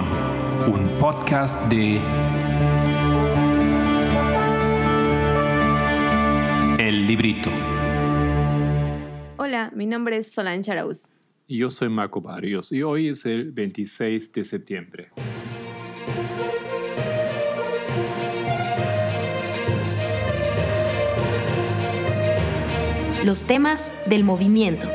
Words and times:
Un 0.00 0.88
podcast 1.00 1.68
de 1.72 1.96
El 6.78 7.06
Librito. 7.08 7.50
Hola, 9.38 9.72
mi 9.74 9.86
nombre 9.86 10.18
es 10.18 10.30
Solange 10.30 10.70
Arauz. 10.70 11.08
Y 11.48 11.58
yo 11.58 11.70
soy 11.70 11.88
Marco 11.88 12.20
Barrios 12.20 12.70
y 12.70 12.84
hoy 12.84 13.08
es 13.08 13.26
el 13.26 13.50
26 13.50 14.32
de 14.32 14.44
septiembre. 14.44 15.10
Los 23.24 23.46
temas 23.46 23.92
del 24.06 24.22
movimiento. 24.22 24.88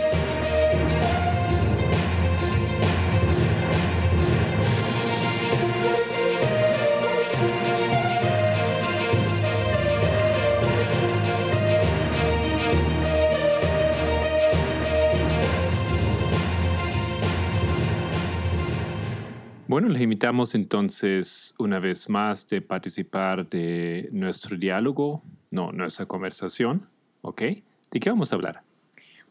Bueno, 19.73 19.89
les 19.89 20.03
invitamos 20.03 20.53
entonces 20.53 21.55
una 21.57 21.79
vez 21.79 22.07
más 22.07 22.47
de 22.47 22.61
participar 22.61 23.49
de 23.49 24.07
nuestro 24.11 24.55
diálogo, 24.55 25.23
no, 25.49 25.71
nuestra 25.71 26.05
conversación, 26.05 26.87
¿ok? 27.23 27.41
¿De 27.89 27.99
qué 27.99 28.11
vamos 28.11 28.31
a 28.31 28.35
hablar? 28.35 28.61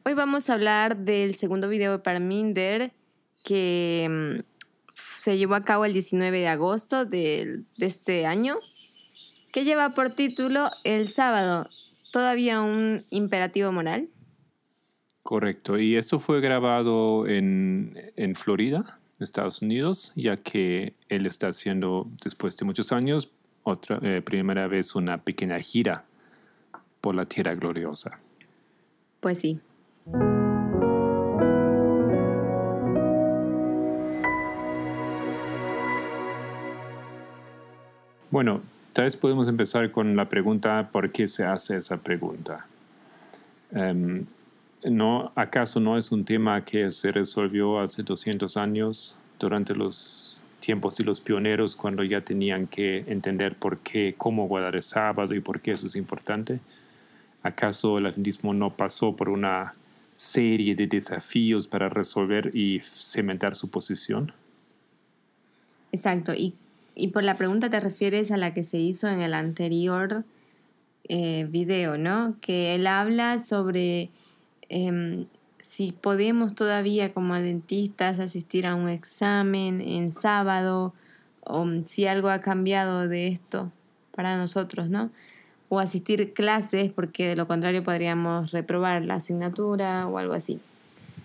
Hoy 0.04 0.14
vamos 0.14 0.50
a 0.50 0.54
hablar 0.54 0.96
del 0.96 1.36
segundo 1.36 1.68
video 1.68 1.92
de 1.92 1.98
Parminder 2.00 2.90
que 3.44 4.08
mm, 4.10 4.40
se 4.96 5.38
llevó 5.38 5.54
a 5.54 5.62
cabo 5.62 5.84
el 5.84 5.92
19 5.92 6.36
de 6.36 6.48
agosto 6.48 7.04
de, 7.04 7.60
de 7.78 7.86
este 7.86 8.26
año, 8.26 8.56
que 9.52 9.62
lleva 9.62 9.90
por 9.90 10.10
título 10.10 10.72
El 10.82 11.06
sábado, 11.06 11.68
todavía 12.10 12.62
un 12.62 13.04
imperativo 13.10 13.70
moral. 13.70 14.08
Correcto, 15.22 15.78
y 15.78 15.94
esto 15.94 16.18
fue 16.18 16.40
grabado 16.40 17.28
en, 17.28 18.10
en 18.16 18.34
Florida, 18.34 18.98
Estados 19.24 19.62
Unidos, 19.62 20.12
ya 20.16 20.36
que 20.36 20.94
él 21.08 21.26
está 21.26 21.48
haciendo, 21.48 22.08
después 22.22 22.56
de 22.56 22.64
muchos 22.64 22.92
años, 22.92 23.30
otra 23.62 23.98
eh, 24.02 24.22
primera 24.22 24.66
vez 24.66 24.94
una 24.94 25.18
pequeña 25.18 25.58
gira 25.60 26.04
por 27.00 27.14
la 27.14 27.24
Tierra 27.24 27.54
Gloriosa. 27.54 28.18
Pues 29.20 29.38
sí. 29.38 29.60
Bueno, 38.30 38.62
tal 38.94 39.04
vez 39.04 39.16
podemos 39.16 39.46
empezar 39.46 39.90
con 39.90 40.16
la 40.16 40.28
pregunta, 40.28 40.88
¿por 40.90 41.12
qué 41.12 41.28
se 41.28 41.44
hace 41.44 41.76
esa 41.76 41.98
pregunta? 41.98 42.66
Em, 43.72 44.24
¿no, 44.90 45.32
¿Acaso 45.34 45.80
no 45.80 45.96
es 45.96 46.12
un 46.12 46.24
tema 46.24 46.64
que 46.64 46.90
se 46.90 47.12
resolvió 47.12 47.80
hace 47.80 48.02
200 48.02 48.56
años 48.56 49.18
durante 49.38 49.74
los 49.74 50.42
tiempos 50.60 50.96
de 50.96 51.04
los 51.04 51.20
pioneros 51.20 51.74
cuando 51.76 52.04
ya 52.04 52.20
tenían 52.20 52.66
que 52.66 52.98
entender 53.08 53.56
por 53.56 53.78
qué, 53.78 54.14
cómo 54.16 54.46
guardar 54.46 54.76
el 54.76 54.82
sábado 54.82 55.34
y 55.34 55.40
por 55.40 55.60
qué 55.60 55.72
eso 55.72 55.86
es 55.86 55.96
importante? 55.96 56.60
¿Acaso 57.42 57.98
el 57.98 58.06
adventismo 58.06 58.54
no 58.54 58.76
pasó 58.76 59.16
por 59.16 59.28
una 59.28 59.74
serie 60.14 60.74
de 60.74 60.86
desafíos 60.86 61.66
para 61.66 61.88
resolver 61.88 62.54
y 62.54 62.80
cementar 62.80 63.56
su 63.56 63.70
posición? 63.70 64.32
Exacto, 65.90 66.32
y, 66.34 66.54
por 67.12 67.24
la 67.24 67.34
pregunta 67.34 67.68
te 67.68 67.80
refieres 67.80 68.30
a 68.30 68.36
la 68.36 68.54
que 68.54 68.62
se 68.62 68.78
hizo 68.78 69.08
en 69.08 69.20
el 69.20 69.34
anterior 69.34 70.24
eh, 71.08 71.46
video, 71.50 71.98
¿no? 71.98 72.36
Que 72.40 72.74
él 72.76 72.86
habla 72.86 73.38
sobre 73.38 74.10
em, 74.72 75.26
si 75.62 75.92
podemos 75.92 76.54
todavía 76.54 77.12
como 77.14 77.34
adventistas 77.34 78.18
asistir 78.18 78.66
a 78.66 78.74
un 78.74 78.88
examen 78.88 79.80
en 79.80 80.12
sábado 80.12 80.92
o 81.44 81.66
si 81.86 82.06
algo 82.06 82.28
ha 82.28 82.40
cambiado 82.40 83.08
de 83.08 83.28
esto 83.28 83.70
para 84.14 84.36
nosotros, 84.36 84.88
¿no? 84.88 85.10
O 85.68 85.78
asistir 85.78 86.32
clases 86.34 86.92
porque 86.92 87.28
de 87.28 87.36
lo 87.36 87.46
contrario 87.46 87.82
podríamos 87.82 88.50
reprobar 88.50 89.02
la 89.04 89.14
asignatura 89.14 90.06
o 90.06 90.18
algo 90.18 90.34
así. 90.34 90.60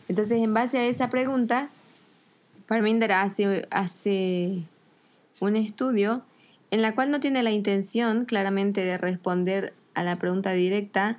Entonces, 0.08 0.42
en 0.42 0.54
base 0.54 0.78
a 0.78 0.86
esa 0.86 1.10
pregunta, 1.10 1.70
Parminder 2.68 3.12
hace, 3.12 3.68
hace 3.70 4.64
un 5.40 5.56
estudio 5.56 6.22
en 6.72 6.82
la 6.82 6.96
cual 6.96 7.12
no 7.12 7.20
tiene 7.20 7.44
la 7.44 7.52
intención 7.52 8.26
claramente 8.26 8.84
de 8.84 8.98
responder 8.98 9.74
a 9.94 10.04
la 10.04 10.18
pregunta 10.18 10.52
directa, 10.52 11.18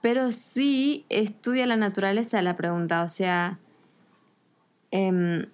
pero 0.00 0.32
sí 0.32 1.04
estudia 1.08 1.66
la 1.66 1.76
naturaleza 1.76 2.36
de 2.36 2.42
la 2.42 2.56
pregunta, 2.56 3.02
o 3.02 3.08
sea, 3.08 3.58
em, 4.90 5.46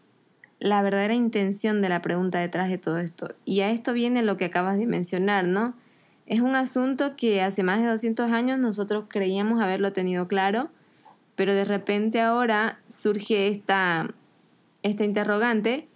la 0.60 0.82
verdadera 0.82 1.14
intención 1.14 1.82
de 1.82 1.88
la 1.88 2.02
pregunta 2.02 2.38
detrás 2.38 2.68
de 2.68 2.78
todo 2.78 2.98
esto. 2.98 3.34
Y 3.44 3.60
a 3.60 3.70
esto 3.70 3.92
viene 3.92 4.22
lo 4.22 4.36
que 4.36 4.46
acabas 4.46 4.78
de 4.78 4.86
mencionar, 4.86 5.46
¿no? 5.46 5.74
Es 6.26 6.40
un 6.40 6.56
asunto 6.56 7.16
que 7.16 7.42
hace 7.42 7.62
más 7.62 7.80
de 7.80 7.88
200 7.88 8.32
años 8.32 8.58
nosotros 8.58 9.04
creíamos 9.08 9.62
haberlo 9.62 9.92
tenido 9.92 10.26
claro, 10.28 10.70
pero 11.36 11.54
de 11.54 11.64
repente 11.64 12.20
ahora 12.20 12.78
surge 12.86 13.48
esta, 13.48 14.08
esta 14.82 15.04
interrogante, 15.04 15.88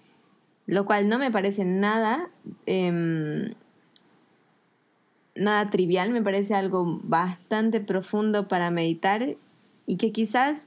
lo 0.67 0.85
cual 0.85 1.09
no 1.09 1.19
me 1.19 1.31
parece 1.31 1.65
nada... 1.65 2.29
Em, 2.67 3.55
nada 5.39 5.71
trivial, 5.71 6.11
me 6.11 6.23
parece 6.23 6.55
algo 6.55 7.01
bastante 7.03 7.81
profundo 7.81 8.49
para 8.49 8.71
meditar 8.71 9.37
y 9.87 9.97
que 9.97 10.13
quizás 10.13 10.67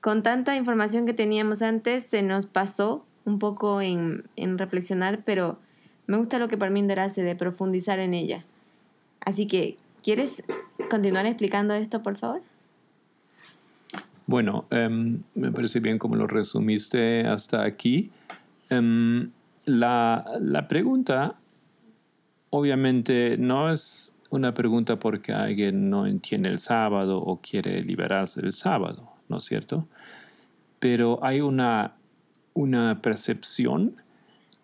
con 0.00 0.22
tanta 0.22 0.56
información 0.56 1.06
que 1.06 1.14
teníamos 1.14 1.62
antes 1.62 2.04
se 2.04 2.22
nos 2.22 2.46
pasó 2.46 3.04
un 3.24 3.38
poco 3.38 3.80
en, 3.80 4.24
reflexionar, 4.36 5.22
pero 5.24 5.58
me 6.06 6.18
gusta 6.18 6.38
lo 6.38 6.48
que 6.48 6.58
Parminder 6.58 7.00
hace 7.00 7.22
de 7.22 7.34
profundizar 7.36 7.98
en 7.98 8.12
ella. 8.14 8.44
Así 9.20 9.46
que, 9.46 9.78
¿quieres 10.02 10.42
continuar 10.90 11.24
explicando 11.24 11.72
esto, 11.74 12.02
por 12.02 12.16
favor? 12.18 12.42
Bueno, 14.26 14.66
em, 14.70 15.20
me 15.34 15.50
parece 15.50 15.80
bien 15.80 15.98
como 15.98 16.16
lo 16.16 16.26
resumiste 16.26 17.26
hasta 17.26 17.64
aquí. 17.64 18.10
Em, 18.68 19.30
la, 19.64 20.24
la 20.40 20.68
pregunta 20.68 21.36
obviamente 22.56 23.36
no 23.36 23.68
es 23.68 24.16
una 24.30 24.54
pregunta 24.54 24.96
porque 24.96 25.32
alguien 25.32 25.90
no 25.90 26.06
entiende 26.06 26.48
el 26.48 26.60
sábado 26.60 27.18
o 27.18 27.40
quiere 27.40 27.82
liberarse 27.82 28.42
del 28.42 28.52
sábado, 28.52 29.10
¿no 29.28 29.38
es 29.38 29.44
cierto? 29.44 29.88
Pero 30.78 31.18
hay 31.24 31.40
una, 31.40 31.94
una 32.52 33.00
percepción 33.02 33.96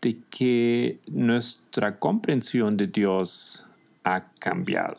de 0.01 0.19
que 0.31 1.01
nuestra 1.09 1.99
comprensión 1.99 2.77
de 2.77 2.87
Dios 2.87 3.67
ha 4.05 4.31
cambiado. 4.39 4.99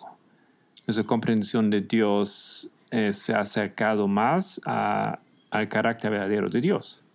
Nuestra 0.85 1.05
comprensión 1.05 1.69
de 1.69 1.81
Dios 1.81 2.71
eh, 2.91 3.13
se 3.13 3.33
ha 3.33 3.39
acercado 3.39 4.09
más 4.09 4.59
al 4.65 5.69
carácter 5.69 6.11
verdadero 6.11 6.49
de 6.49 6.59
Dios. 6.59 7.05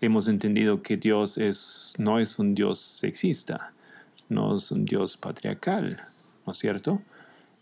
Hemos 0.00 0.26
entendido 0.26 0.82
que 0.82 0.96
Dios 0.96 1.38
es, 1.38 1.94
no 1.98 2.18
es 2.18 2.40
un 2.40 2.56
Dios 2.56 2.80
sexista, 2.80 3.72
no 4.28 4.56
es 4.56 4.70
un 4.72 4.84
Dios 4.84 5.16
patriarcal, 5.16 5.96
¿no 6.44 6.52
es 6.52 6.58
cierto? 6.58 7.02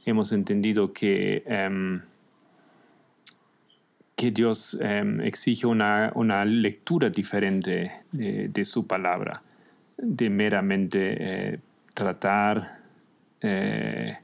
Hemos 0.04 0.32
entendido 0.32 0.92
que, 0.92 1.42
em, 1.46 2.02
que 4.16 4.30
Dios 4.30 4.78
em, 4.80 5.20
exige 5.20 5.66
una, 5.66 6.44
lectura 6.44 7.10
diferente 7.10 7.92
de, 8.12 8.64
su 8.64 8.86
palabra, 8.86 9.42
de 9.96 10.30
meramente 10.30 11.16
eh, 11.18 11.58
tratar 11.94 12.78
eh, 13.40 14.18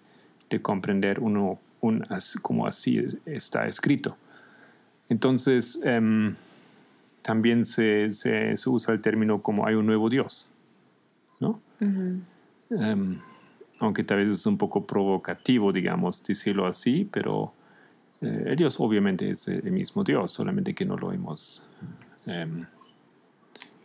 de 0.48 0.60
comprender 0.60 1.20
uno 1.20 1.58
un, 1.80 2.06
como 2.42 2.66
así 2.66 3.02
está 3.26 3.66
escrito. 3.66 4.16
Entonces, 5.08 5.80
em, 5.82 6.34
también 7.22 7.64
se, 7.64 8.10
se, 8.10 8.54
usa 8.66 8.94
el 8.94 9.00
término 9.00 9.42
como 9.42 9.66
hay 9.66 9.74
un 9.74 9.86
nuevo 9.86 10.08
Dios, 10.08 10.49
Em, 11.80 13.18
aunque 13.80 14.04
tal 14.04 14.18
vez 14.18 14.28
es 14.28 14.46
un 14.46 14.58
poco 14.58 14.86
provocativo, 14.86 15.72
digamos, 15.72 16.22
decirlo 16.22 16.66
así, 16.66 17.08
pero 17.10 17.52
eh, 18.20 18.54
Dios 18.56 18.78
obviamente 18.78 19.30
es 19.30 19.48
el 19.48 19.72
mismo 19.72 20.04
Dios, 20.04 20.30
solamente 20.32 20.74
que 20.74 20.84
no 20.84 20.96
lo 20.96 21.12
hemos 21.12 21.66
em, 22.26 22.66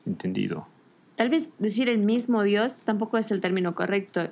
entendido. 0.06 0.68
Tal 1.16 1.30
vez 1.30 1.50
decir 1.60 1.88
el 1.88 2.00
mismo 2.00 2.44
Dios 2.44 2.76
tampoco 2.84 3.18
es 3.18 3.32
el 3.32 3.40
término 3.40 3.74
correcto. 3.74 4.30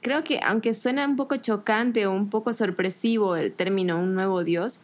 Creo 0.00 0.22
que 0.22 0.38
aunque 0.44 0.74
suena 0.74 1.06
un 1.06 1.16
poco 1.16 1.36
chocante 1.36 2.06
o 2.06 2.12
un 2.12 2.30
poco 2.30 2.52
sorpresivo 2.52 3.36
el 3.36 3.52
término 3.52 3.98
un 3.98 4.14
nuevo 4.14 4.44
Dios, 4.44 4.80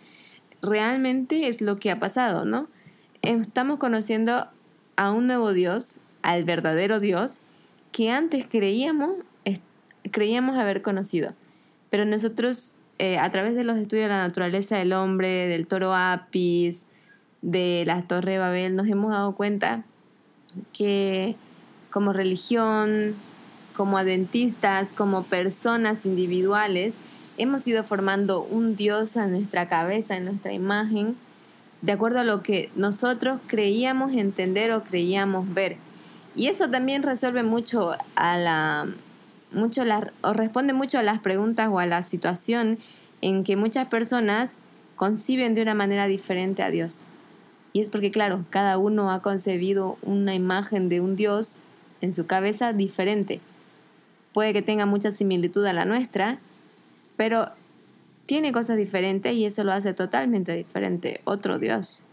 realmente 0.63 1.47
es 1.47 1.61
lo 1.61 1.79
que 1.79 1.91
ha 1.91 2.01
pasado, 2.01 2.45
¿no? 2.45 2.69
Estamos 3.23 3.79
conociendo 3.79 4.49
a 4.97 5.13
un 5.13 5.27
nuevo 5.27 5.53
Dios 5.53 6.01
al 6.23 6.45
verdadero 6.45 6.99
Dios 6.99 7.41
que 7.93 8.11
antes 8.11 8.47
creíamos, 8.47 9.11
creíamos 10.11 10.57
haber 10.57 10.83
conocido. 10.83 11.35
Pero 11.91 12.05
nosotros, 12.05 12.79
eh, 12.99 13.19
a 13.19 13.31
través 13.31 13.55
de 13.55 13.65
los 13.65 13.77
estudios 13.79 14.05
de 14.05 14.11
la 14.11 14.27
naturaleza 14.27 14.77
del 14.77 14.93
hombre, 14.93 15.49
del 15.49 15.67
toro 15.67 15.95
Apis, 15.95 16.85
de 17.43 17.85
la 17.87 18.03
Torre 18.03 18.33
de 18.33 18.39
Babel, 18.39 18.77
nos 18.77 18.87
hemos 18.87 19.11
dado 19.11 19.35
cuenta 19.35 19.85
que 20.73 21.37
como 21.91 22.13
religión, 22.13 23.15
como 23.77 23.99
adventistas, 23.99 24.93
como 24.93 25.25
personas 25.25 26.05
individuales, 26.05 26.95
hemos 27.39 27.67
ido 27.67 27.83
formando 27.85 28.43
un 28.43 28.77
Dios 28.77 29.17
a 29.17 29.27
nuestra 29.27 29.69
cabeza, 29.69 30.17
en 30.17 30.27
nuestra 30.27 30.53
imagen, 30.53 31.17
de 31.83 31.93
acuerdo 31.93 32.21
a 32.21 32.25
lo 32.25 32.43
que 32.43 32.71
nosotros 32.77 33.41
creíamos 33.47 34.13
entender 34.13 34.73
o 34.73 34.85
creíamos 34.85 35.53
ver. 35.53 35.79
Y 36.37 36.47
eso 36.47 36.71
también 36.71 37.03
resuelve 37.03 37.43
mucho 37.43 37.93
a 38.15 38.37
la 38.39 38.89
mucho 39.53 39.85
la- 39.85 40.13
o 40.23 40.33
responde 40.33 40.73
mucho 40.73 40.99
a 40.99 41.03
las 41.03 41.19
preguntas 41.19 41.69
o 41.71 41.81
a 41.81 41.87
la 41.87 42.03
situación 42.03 42.79
en 43.21 43.43
que 43.43 43.57
muchas 43.57 43.89
personas 43.89 44.55
conciben 44.97 45.55
de 45.55 45.63
una 45.63 45.75
manera 45.75 46.07
diferente 46.07 46.63
a 46.63 46.71
Dios. 46.71 47.05
Y 47.73 47.81
es 47.81 47.89
porque, 47.89 48.11
claro, 48.11 48.45
cada 48.51 48.79
uno 48.79 49.11
ha 49.11 49.23
concebido 49.23 49.99
una 50.03 50.35
imagen 50.35 50.89
de 50.89 51.01
un 51.01 51.17
Dios 51.17 51.59
en 52.01 52.13
su 52.13 52.27
cabeza 52.27 52.73
diferente. 52.73 53.41
Puede 54.33 54.53
que 54.53 54.63
tenga 54.63 54.87
mucha 54.87 55.11
similitud 55.11 55.65
a 55.67 55.73
la 55.73 55.85
nuestra, 55.85 56.39
pero 57.17 57.49
tiene 58.27 58.53
cosas 58.53 58.77
diferentes 58.77 59.35
y 59.35 59.45
eso 59.45 59.65
lo 59.65 59.73
hace 59.73 59.95
totalmente 59.95 60.55
diferente. 60.55 61.21
Otro 61.25 61.59
Dios. 61.59 62.05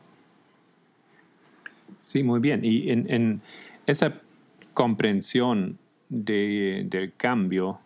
Sí, 2.02 2.24
muy 2.24 2.40
bien. 2.40 2.64
Y 2.64 2.90
en, 2.92 3.12
en 3.12 3.42
esa 3.88 4.22
comprensión 4.74 5.80
de- 6.10 6.86
del 6.90 7.14
cambio 7.16 7.80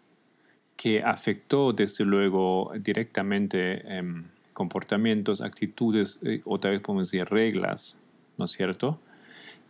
que 0.75 1.01
afectó 1.03 1.73
desde 1.73 2.03
luego 2.05 2.71
directamente 2.79 3.81
em, 3.97 4.25
comportamientos, 4.53 5.41
actitudes, 5.41 6.19
eh, 6.23 6.41
o 6.45 6.59
tal 6.59 6.71
vez 6.71 6.81
podemos 6.81 7.11
decir 7.11 7.25
reglas, 7.29 7.99
¿no 8.37 8.45
es 8.45 8.51
cierto? 8.51 8.99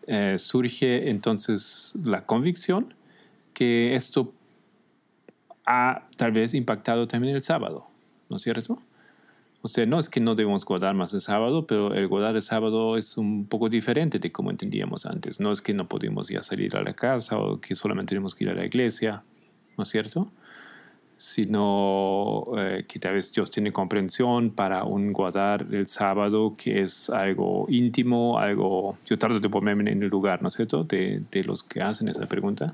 Eh, 0.07 0.37
surge 0.39 1.09
entonces 1.09 1.93
la 2.03 2.25
convicción 2.25 2.93
que 3.53 3.95
esto 3.95 4.33
ha 5.65 6.05
tal 6.17 6.31
vez 6.31 6.53
impactado 6.53 7.07
también 7.07 7.35
el 7.35 7.41
sábado, 7.41 7.87
¿no 8.29 8.37
es 8.37 8.43
cierto? 8.43 8.81
O 9.63 9.67
sea, 9.67 9.85
no 9.85 9.99
es 9.99 10.09
que 10.09 10.19
no 10.19 10.33
debemos 10.33 10.65
guardar 10.65 10.95
más 10.95 11.13
el 11.13 11.21
sábado, 11.21 11.67
pero 11.67 11.93
el 11.93 12.07
guardar 12.07 12.35
el 12.35 12.41
sábado 12.41 12.97
es 12.97 13.17
un 13.17 13.45
poco 13.45 13.69
diferente 13.69 14.17
de 14.17 14.31
como 14.31 14.49
entendíamos 14.49 15.05
antes. 15.05 15.39
No 15.39 15.51
es 15.51 15.61
que 15.61 15.73
no 15.73 15.87
podemos 15.87 16.29
ya 16.29 16.41
salir 16.41 16.75
a 16.75 16.81
la 16.81 16.93
casa 16.93 17.37
o 17.37 17.61
que 17.61 17.75
solamente 17.75 18.09
tenemos 18.09 18.33
que 18.33 18.45
ir 18.45 18.49
a 18.49 18.55
la 18.55 18.65
iglesia, 18.65 19.23
¿no 19.77 19.83
es 19.83 19.89
cierto? 19.89 20.31
Sino 21.17 22.47
eh, 22.57 22.85
que 22.87 22.97
tal 22.97 23.13
vez 23.13 23.31
Dios 23.31 23.51
tiene 23.51 23.71
comprensión 23.71 24.49
para 24.49 24.83
un 24.83 25.13
guardar 25.13 25.67
el 25.71 25.85
sábado 25.85 26.55
que 26.57 26.81
es 26.81 27.11
algo 27.11 27.67
íntimo, 27.69 28.39
algo... 28.39 28.97
Yo 29.05 29.19
trato 29.19 29.39
de 29.39 29.47
ponerme 29.47 29.91
en 29.91 30.01
el 30.01 30.09
lugar, 30.09 30.41
¿no 30.41 30.47
es 30.47 30.55
cierto?, 30.55 30.83
de, 30.83 31.21
de 31.31 31.43
los 31.43 31.61
que 31.61 31.81
hacen 31.81 32.07
esa 32.07 32.25
pregunta 32.25 32.73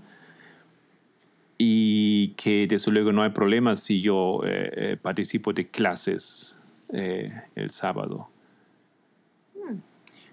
y 1.58 2.30
que 2.30 2.68
desde 2.68 2.92
luego 2.92 3.12
no 3.12 3.24
hay 3.24 3.32
problema 3.32 3.76
si 3.76 4.00
yo 4.00 4.42
eh, 4.46 4.70
eh, 4.76 4.98
participo 5.02 5.54
de 5.54 5.68
clases 5.68 6.57
eh, 6.90 7.42
el 7.56 7.70
sábado. 7.70 8.30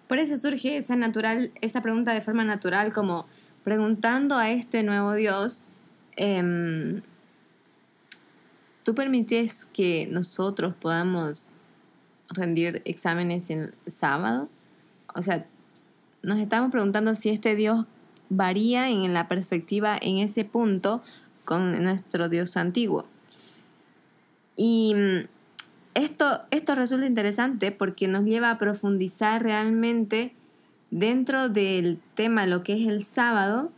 Por 0.08 0.18
eso 0.18 0.36
surge 0.36 0.76
esa 0.76 0.96
natural, 0.96 1.50
esa 1.60 1.80
pregunta 1.80 2.12
de 2.12 2.20
forma 2.20 2.44
natural, 2.44 2.92
como 2.92 3.26
preguntando 3.64 4.36
a 4.36 4.50
este 4.50 4.82
nuevo 4.82 5.14
Dios, 5.14 5.62
em, 6.16 7.00
¿tú 8.84 8.94
permites 8.94 9.64
que 9.64 10.06
nosotros 10.10 10.74
podamos 10.74 11.48
rendir 12.28 12.82
exámenes 12.84 13.48
en 13.48 13.72
sábado? 13.86 14.48
O 15.14 15.22
sea, 15.22 15.46
nos 16.22 16.38
estamos 16.38 16.70
preguntando 16.70 17.14
si 17.14 17.30
este 17.30 17.56
Dios 17.56 17.86
varía 18.28 18.90
en 18.90 19.14
la 19.14 19.26
perspectiva 19.26 19.98
en 20.00 20.18
ese 20.18 20.44
punto 20.44 21.02
con 21.44 21.82
nuestro 21.82 22.28
Dios 22.28 22.56
antiguo. 22.56 23.06
Y 24.56 24.94
esto, 25.94 26.42
esto 26.50 26.74
resulta 26.74 27.06
interesante 27.06 27.72
porque 27.72 28.08
nos 28.08 28.24
lleva 28.24 28.50
a 28.50 28.58
profundizar 28.58 29.42
realmente 29.42 30.34
dentro 30.90 31.48
del 31.48 31.98
tema, 32.14 32.46
lo 32.46 32.62
que 32.62 32.74
es 32.74 32.88
el 32.88 33.02
sábado, 33.02 33.70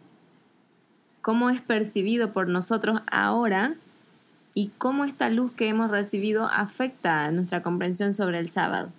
cómo 1.22 1.50
es 1.50 1.60
percibido 1.60 2.32
por 2.32 2.48
nosotros 2.48 3.00
ahora 3.10 3.74
y 4.54 4.70
cómo 4.78 5.04
esta 5.04 5.28
luz 5.28 5.52
que 5.52 5.68
hemos 5.68 5.90
recibido 5.90 6.46
afecta 6.46 7.24
a 7.24 7.30
nuestra 7.30 7.62
comprensión 7.62 8.14
sobre 8.14 8.38
el 8.38 8.48
sábado. 8.48 8.90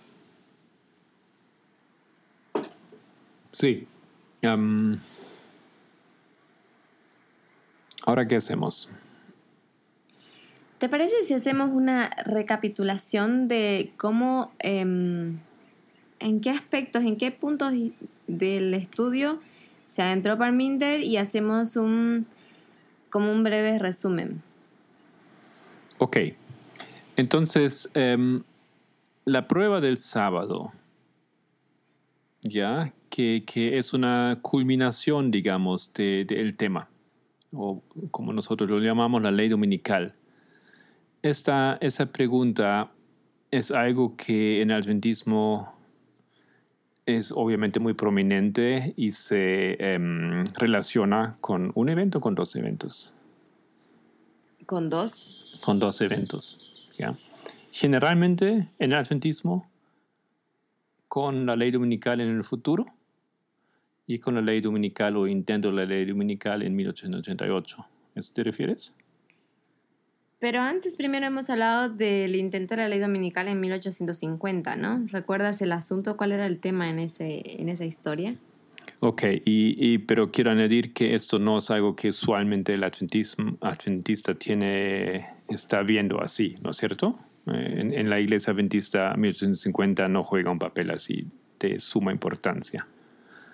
Sí. 3.52 3.88
Am, 4.44 5.00
Ahora, 8.08 8.25
¿qué 8.25 8.38
hacemos? 8.38 8.90
¿Te 10.79 10.89
parece 10.89 11.24
si 11.24 11.33
hacemos 11.33 11.71
una 11.71 12.12
recapitulación 12.25 13.47
de 13.47 13.91
cómo, 13.97 14.51
em, 14.59 15.38
en 16.19 16.41
qué 16.41 16.51
aspectos, 16.51 17.03
en 17.03 17.18
qué 17.18 17.31
puntos 17.31 17.74
del 18.27 18.74
estudio 18.75 19.39
se 19.88 20.01
adentró 20.03 20.38
Parminder 20.38 21.01
y 21.01 21.18
hacemos 21.18 21.77
un, 21.77 22.27
como 23.09 23.31
un 23.31 23.44
breve 23.44 23.79
resumen? 23.79 24.41
Ok. 25.97 26.18
Entonces, 27.15 27.89
em, 27.95 28.44
la 29.25 29.47
prueba 29.47 29.81
del 29.81 29.97
sábado, 29.97 30.73
ya, 32.44 32.94
que, 33.09 33.44
que 33.47 33.80
es 33.80 33.94
una 33.95 34.38
culminación, 34.44 35.31
digamos, 35.31 35.91
de- 35.94 36.23
del 36.25 36.56
tema, 36.56 36.88
o 37.51 37.81
como 38.12 38.31
nosotros 38.31 38.69
lo 38.69 38.80
llamamos, 38.80 39.23
la 39.23 39.31
ley 39.31 39.50
dominical. 39.50 40.13
Esta, 41.27 41.77
esa 41.81 42.06
pregunta 42.06 42.89
es 43.51 43.71
algo 43.71 44.15
que 44.15 44.62
en 44.62 44.71
el 44.71 44.81
adventismo 44.81 45.74
es 47.06 47.33
obviamente 47.33 47.81
muy 47.81 47.94
prominente 47.94 48.94
y 48.95 49.11
se 49.11 49.73
em, 49.73 50.45
relaciona 50.54 51.35
con 51.42 51.73
un 51.75 51.90
evento, 51.90 52.21
con 52.21 52.33
dos 52.33 52.56
eventos 52.56 53.13
Con 54.66 54.90
dos. 54.90 55.59
con 55.66 55.80
dos 55.80 55.99
eventos. 55.99 56.90
¿ya? 56.97 57.18
Generalmente 57.71 58.69
en 58.80 58.92
el 58.94 58.95
adventismo, 58.95 59.69
con 61.09 61.45
la 61.45 61.57
ley 61.57 61.71
dominical 61.71 62.21
en 62.21 62.30
el 62.30 62.45
futuro 62.45 62.85
y 64.06 64.19
con 64.19 64.35
la 64.35 64.42
ley 64.42 64.61
dominical 64.61 65.18
o 65.18 65.28
intento 65.28 65.71
de 65.71 65.73
la 65.75 65.85
ley 65.85 66.06
dominical 66.06 66.61
en 66.63 66.73
1888. 66.73 67.81
¿A 67.81 67.87
eso 68.18 68.31
te 68.33 68.44
refieres? 68.44 68.95
Pero 70.39 70.59
antes 70.61 70.95
primero 70.95 71.25
hemos 71.25 71.49
hablado 71.49 71.89
del 71.89 72.35
intento 72.35 72.75
de 72.75 72.81
la 72.83 72.89
ley 72.89 72.99
dominical 72.99 73.47
en 73.47 73.59
1850, 73.59 74.75
¿no? 74.75 75.03
¿Recuerdas 75.07 75.61
el 75.63 75.71
asunto? 75.71 76.15
¿Cuál 76.15 76.31
era 76.31 76.45
el 76.45 76.59
tema 76.59 76.89
en, 76.89 76.99
ese, 76.99 77.59
en 77.61 77.69
esa 77.69 77.85
historia? 77.85 78.35
Ok, 78.99 79.23
y, 79.45 79.75
y- 79.94 79.97
pero 79.99 80.31
quiero 80.31 80.51
añadir 80.51 80.94
que 80.94 81.15
esto 81.15 81.39
no 81.39 81.57
es 81.57 81.71
algo 81.71 81.95
que 81.95 82.09
usualmente 82.09 82.73
el 82.73 82.83
adventismo, 82.83 83.57
adventista 83.61 84.35
tiene, 84.35 85.27
está 85.49 85.81
viendo 85.81 86.21
así, 86.21 86.53
¿no 86.63 86.69
es 86.69 86.77
cierto? 86.77 87.17
Eh, 87.47 87.75
En, 87.79 87.94
en 87.94 88.09
la 88.09 88.19
iglesia 88.19 88.53
adventista 88.53 89.13
1850 89.15 90.07
no 90.07 90.23
juega 90.23 90.51
un 90.51 90.59
papel 90.59 90.91
así 90.91 91.25
de 91.59 91.79
suma 91.79 92.11
importancia. 92.11 92.85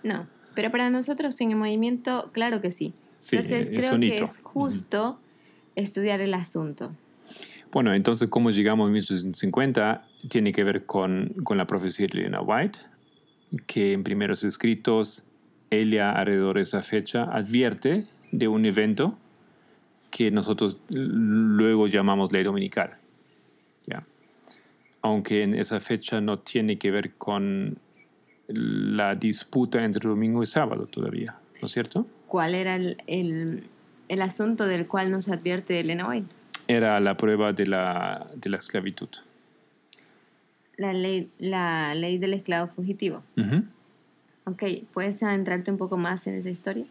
No, 0.04 0.28
pero 0.54 0.70
para 0.70 0.90
nosotros 0.90 1.40
en 1.40 1.52
el 1.52 1.56
movimiento, 1.58 2.30
claro 2.34 2.60
que 2.62 2.72
sí. 2.72 2.94
Sí, 3.22 3.38
Entonces 3.38 3.70
es 3.70 3.76
creo 3.76 4.00
que 4.00 4.18
es 4.20 4.40
justo 4.44 5.20
estudiar 5.76 6.22
el 6.22 6.34
asunto. 6.34 6.90
Bueno, 7.72 7.94
entonces, 7.94 8.30
¿cómo 8.30 8.52
llegamos 8.52 8.88
a 8.88 8.92
1850? 8.92 10.08
Tiene 10.30 10.52
que 10.52 10.64
ver 10.64 10.86
con, 10.86 11.30
con 11.44 11.58
la 11.58 11.66
profecía 11.66 12.08
de 12.08 12.20
Elena 12.20 12.42
White, 12.42 12.78
que 13.66 13.94
en 13.94 14.04
primeros 14.04 14.44
escritos, 14.44 15.28
ella 15.72 16.12
alrededor 16.12 16.56
de 16.56 16.62
esa 16.62 16.82
fecha 16.84 17.24
advierte 17.24 18.06
de 18.32 18.48
un 18.48 18.66
evento 18.66 19.18
que 20.12 20.30
nosotros 20.30 20.82
luego 20.90 21.88
llamamos 21.88 22.32
ley 22.32 22.44
dominical. 22.44 22.98
¿ya? 23.88 24.06
Aunque 25.02 25.42
en 25.42 25.56
esa 25.56 25.80
fecha 25.80 26.22
no 26.22 26.40
tiene 26.40 26.78
que 26.78 26.92
ver 26.92 27.14
con 27.16 27.78
la 28.48 29.16
disputa 29.16 29.84
entre 29.84 30.08
domingo 30.08 30.44
y 30.44 30.46
sábado 30.46 30.86
todavía, 30.86 31.36
¿no 31.62 31.66
es 31.66 31.72
cierto? 31.72 32.06
¿Cuál 32.28 32.54
era 32.54 32.76
el, 32.76 32.98
el- 33.08 33.64
el 34.14 34.22
asunto 34.22 34.66
del 34.66 34.88
cual 34.88 35.12
nos 35.12 35.28
advierte 35.30 35.80
Elena 35.80 36.08
White? 36.08 36.28
Era 36.68 37.00
la 37.00 37.18
prueba 37.18 37.52
de 37.52 37.66
la, 37.66 38.28
de 38.36 38.50
la 38.50 38.58
esclavitud. 38.58 39.10
La 40.78 40.94
ley, 40.94 41.30
la 41.40 41.94
ley 41.96 42.18
del 42.18 42.34
esclavo 42.34 42.68
fugitivo. 42.68 43.24
Ujú. 43.38 43.64
Ok, 44.46 44.64
¿puedes 44.94 45.22
adentrarte 45.24 45.72
un 45.72 45.78
poco 45.78 45.98
más 45.98 46.28
en 46.28 46.36
esa 46.36 46.50
historia? 46.50 46.86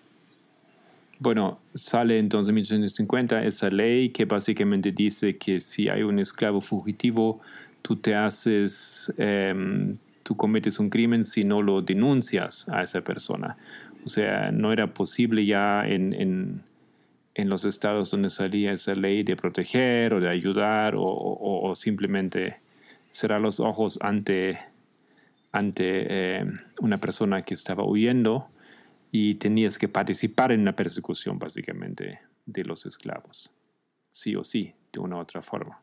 Bueno, 1.19 1.61
sale 1.75 2.19
entonces 2.19 2.49
en 2.49 2.57
1850 2.57 3.45
esa 3.45 3.71
ley 3.71 4.11
que 4.11 4.25
básicamente 4.25 4.91
dice 4.91 5.37
que 5.37 5.61
si 5.61 5.89
hay 5.89 6.03
un 6.03 6.19
esclavo 6.19 6.61
fugitivo, 6.61 7.41
tú 7.81 7.97
te 7.97 8.15
haces, 8.15 9.13
em, 9.19 9.97
tú 10.25 10.37
cometes 10.37 10.81
un 10.81 10.91
crimen 10.91 11.25
si 11.25 11.45
no 11.45 11.63
lo 11.63 11.81
denuncias 11.81 12.69
a 12.69 12.83
esa 12.83 13.03
persona. 13.03 13.57
O 14.05 14.09
sea, 14.09 14.51
no 14.51 14.73
era 14.73 14.93
posible 14.93 15.47
ya 15.47 15.87
en, 15.87 16.13
en, 16.13 16.63
en 17.35 17.49
los 17.49 17.65
estados 17.65 18.11
donde 18.11 18.31
salía 18.31 18.73
esa 18.73 18.95
ley 18.95 19.23
de 19.23 19.37
proteger 19.37 20.15
o 20.15 20.21
de 20.21 20.29
ayudar 20.29 20.95
o, 20.97 21.73
simplemente 21.75 22.57
cerrar 23.11 23.41
los 23.41 23.61
ojos 23.61 23.99
ante, 24.03 24.59
ante 25.51 26.37
em, 26.39 26.55
una 26.81 26.99
persona 26.99 27.43
que 27.43 27.55
estaba 27.55 27.85
huyendo 27.85 28.49
y 29.11 29.37
tenías 29.37 29.79
que 29.79 29.89
participar 29.89 30.53
en 30.53 30.65
la 30.65 30.75
persecución 30.75 31.39
básicamente 31.39 32.21
de 32.47 32.65
los 32.65 32.87
esclavos, 32.87 33.51
sí 34.11 34.37
o 34.37 34.45
sí, 34.45 34.75
de 34.93 35.01
una 35.01 35.17
u 35.17 35.21
otra 35.21 35.41
forma. 35.41 35.81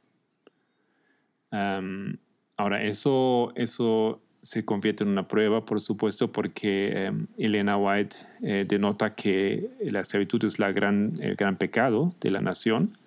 Ahora, 1.51 2.83
eso, 2.83 3.51
eso 3.55 4.21
se 4.41 4.63
convierte 4.63 5.03
en 5.03 5.09
una 5.09 5.27
prueba, 5.27 5.65
por 5.65 5.81
supuesto, 5.81 6.31
porque 6.31 7.05
em, 7.05 7.27
Elena 7.37 7.77
White 7.77 8.15
eh, 8.41 8.65
denota 8.67 9.13
que 9.15 9.69
la 9.81 9.99
esclavitud 9.99 10.43
es 10.45 10.59
la 10.59 10.71
gran, 10.71 11.13
el 11.19 11.35
gran 11.35 11.57
pecado 11.57 12.13
de 12.21 12.31
la 12.31 12.41
nación. 12.41 12.97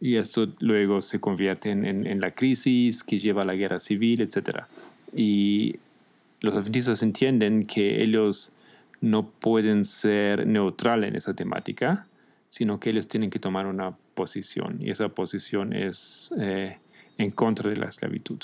Y 0.00 0.16
esto 0.16 0.48
luego 0.60 1.00
se 1.02 1.20
convierte 1.20 1.70
en, 1.70 1.84
en- 1.84 2.06
en 2.06 2.20
la 2.20 2.30
crisis 2.32 3.02
que 3.04 3.18
lleva 3.18 3.42
a 3.42 3.44
la 3.44 3.54
guerra 3.54 3.78
civil, 3.80 4.20
etc. 4.20 4.60
Y 5.14 5.76
los 6.40 6.54
adventistas 6.54 7.02
entienden 7.02 7.64
que 7.66 8.02
ellos 8.02 8.52
no 9.00 9.26
pueden 9.28 9.84
ser 9.84 10.46
neutrales 10.46 11.10
en 11.10 11.16
esa 11.16 11.34
temática, 11.34 12.06
sino 12.48 12.80
que 12.80 12.90
ellos 12.90 13.08
tienen 13.08 13.30
que 13.30 13.38
tomar 13.38 13.66
una 13.66 13.94
posición. 14.14 14.78
Y 14.80 14.90
esa 14.90 15.08
posición 15.08 15.72
es 15.74 16.32
eh, 16.38 16.78
en 17.18 17.30
contra 17.30 17.68
de 17.70 17.76
la 17.76 17.86
esclavitud. 17.86 18.38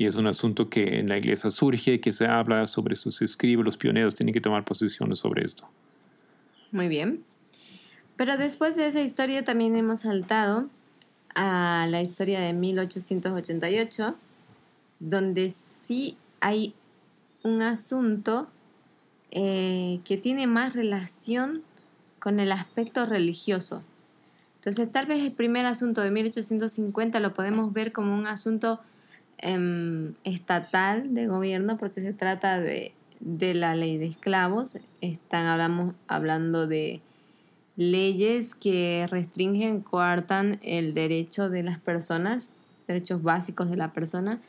Y 0.00 0.06
es 0.06 0.16
un 0.16 0.26
asunto 0.26 0.70
que 0.70 0.96
en 0.96 1.10
la 1.10 1.18
iglesia 1.18 1.50
surge, 1.50 2.00
que 2.00 2.10
se 2.10 2.24
habla 2.24 2.66
sobre 2.66 2.94
esto, 2.94 3.10
se 3.10 3.26
escribe, 3.26 3.62
los 3.62 3.76
pioneros 3.76 4.14
tienen 4.14 4.32
que 4.32 4.40
tomar 4.40 4.64
posiciones 4.64 5.18
sobre 5.18 5.44
esto. 5.44 5.68
Muy 6.72 6.88
bien. 6.88 7.22
Pero 8.16 8.38
después 8.38 8.76
de 8.76 8.86
esa 8.86 9.02
historia 9.02 9.44
también 9.44 9.76
hemos 9.76 10.00
saltado 10.00 10.70
a 11.34 11.86
la 11.90 12.00
historia 12.00 12.40
de 12.40 12.54
1888, 12.54 14.14
donde 15.00 15.50
sí 15.50 16.16
hay 16.40 16.72
un 17.42 17.60
asunto 17.60 18.48
eh, 19.32 20.00
que 20.06 20.16
tiene 20.16 20.46
más 20.46 20.72
relación 20.72 21.60
con 22.20 22.40
el 22.40 22.52
aspecto 22.52 23.04
religioso. 23.04 23.82
Entonces, 24.60 24.90
tal 24.90 25.04
vez 25.04 25.22
el 25.22 25.32
primer 25.32 25.66
asunto 25.66 26.00
de 26.00 26.10
1850 26.10 27.20
lo 27.20 27.34
podemos 27.34 27.74
ver 27.74 27.92
como 27.92 28.16
un 28.16 28.26
asunto 28.26 28.80
em, 29.40 30.14
estatal 30.24 31.14
de 31.14 31.26
gobierno, 31.26 31.78
porque 31.78 32.02
se 32.02 32.12
trata 32.12 32.60
de, 32.60 32.92
de 33.20 33.54
la 33.54 33.74
ley 33.74 33.98
de 33.98 34.06
esclavos. 34.06 34.78
Están 35.00 35.46
hablamos, 35.46 35.94
hablando 36.08 36.66
de 36.66 37.00
leyes 37.76 38.54
que 38.54 39.06
restringen, 39.10 39.80
coartan 39.80 40.58
el 40.62 40.94
derecho 40.94 41.48
de 41.48 41.62
las 41.62 41.78
personas, 41.78 42.52
derechos 42.86 43.22
básicos 43.22 43.70
de 43.70 43.76
la 43.76 43.92
persona. 43.92 44.40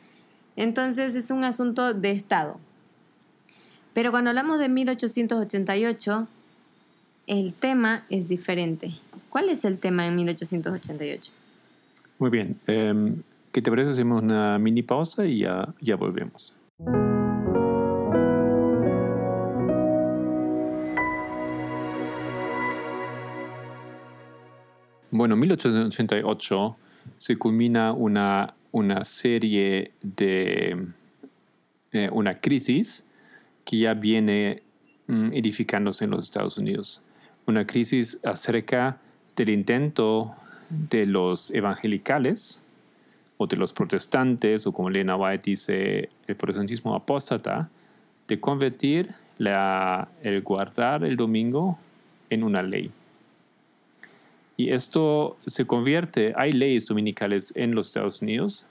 Entonces 0.56 1.14
es 1.14 1.30
un 1.30 1.44
asunto 1.44 1.94
de 1.94 2.10
Estado. 2.10 2.58
Pero 3.94 4.10
cuando 4.10 4.30
hablamos 4.30 4.58
de 4.58 4.68
1888, 4.68 6.28
el 7.26 7.54
tema 7.54 8.04
es 8.10 8.28
diferente. 8.28 8.92
¿Cuál 9.30 9.48
es 9.48 9.64
el 9.64 9.78
tema 9.78 10.06
en 10.06 10.16
1888? 10.16 11.32
Muy 12.18 12.30
bien. 12.30 12.58
em, 12.66 13.22
¿Qué 13.52 13.60
te 13.60 13.70
parece? 13.70 13.90
Hacemos 13.90 14.22
una 14.22 14.58
mini 14.58 14.82
pausa 14.82 15.26
y 15.26 15.40
ya, 15.40 15.74
ya 15.78 15.96
volvemos. 15.96 16.58
Bueno, 25.10 25.34
en 25.34 25.40
1888 25.40 26.76
se 27.18 27.36
culmina 27.36 27.92
una, 27.92 28.54
una 28.70 29.04
serie 29.04 29.92
de 30.00 30.86
eh, 31.92 32.08
una 32.10 32.40
crisis 32.40 33.06
que 33.66 33.80
ya 33.80 33.92
viene 33.92 34.62
mm, 35.08 35.34
edificándose 35.34 36.06
en 36.06 36.12
los 36.12 36.24
Estados 36.24 36.56
Unidos. 36.56 37.04
Una 37.46 37.66
crisis 37.66 38.18
acerca 38.24 38.98
del 39.36 39.50
intento 39.50 40.34
de 40.70 41.04
los 41.04 41.50
evangelicales 41.50 42.61
de 43.46 43.56
los 43.56 43.72
protestantes, 43.72 44.66
o 44.66 44.72
como 44.72 44.90
Lena 44.90 45.16
White 45.16 45.50
dice, 45.50 46.08
el 46.26 46.36
protestantismo 46.36 46.94
apóstata, 46.94 47.68
de 48.28 48.40
convertir 48.40 49.10
la- 49.38 50.08
el 50.22 50.42
guardar 50.42 51.04
el 51.04 51.16
domingo 51.16 51.78
en 52.30 52.42
una 52.44 52.62
ley. 52.62 52.90
Y 54.56 54.70
esto 54.70 55.36
se 55.46 55.66
convierte, 55.66 56.34
hay 56.36 56.52
leyes 56.52 56.86
dominicales 56.86 57.52
en 57.56 57.74
los 57.74 57.88
Estados 57.88 58.22
Unidos, 58.22 58.68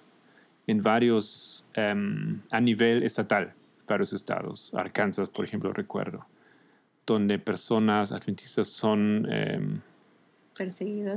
en 0.68 0.82
varios, 0.82 1.68
em, 1.74 2.40
a 2.52 2.62
nivel 2.62 3.04
estatal, 3.04 3.54
varios 3.88 4.14
estados. 4.14 4.72
Arkansas, 4.74 5.30
por 5.30 5.44
ejemplo, 5.44 5.74
recuerdo, 5.74 6.26
donde 7.06 7.40
personas 7.40 8.12
adventistas 8.12 8.68
son 8.70 9.28
em, 9.30 9.82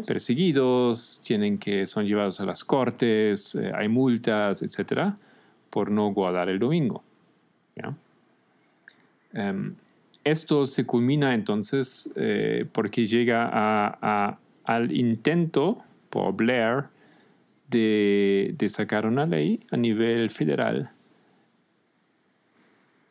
Perseguidos. 0.06 1.22
tienen 1.26 1.58
que, 1.58 1.86
son 1.86 2.06
llevados 2.06 2.40
a 2.40 2.46
las 2.46 2.64
cortes, 2.64 3.54
eh, 3.54 3.72
hay 3.74 3.88
multas, 3.88 4.62
etcétera, 4.62 5.16
por 5.70 5.90
no 5.90 6.12
guardar 6.12 6.48
el 6.48 6.58
domingo. 6.58 7.02
Em, 9.32 9.74
esto 10.22 10.64
se 10.64 10.86
culmina 10.86 11.34
entonces 11.34 12.12
eh, 12.14 12.66
porque 12.70 13.04
llega 13.06 14.38
al 14.64 14.92
intento 14.92 15.82
por 16.08 16.34
Blair 16.36 16.84
de, 17.68 18.54
de 18.56 18.68
sacar 18.68 19.06
una 19.06 19.26
ley 19.26 19.58
a 19.72 19.76
nivel 19.76 20.30
federal 20.30 20.92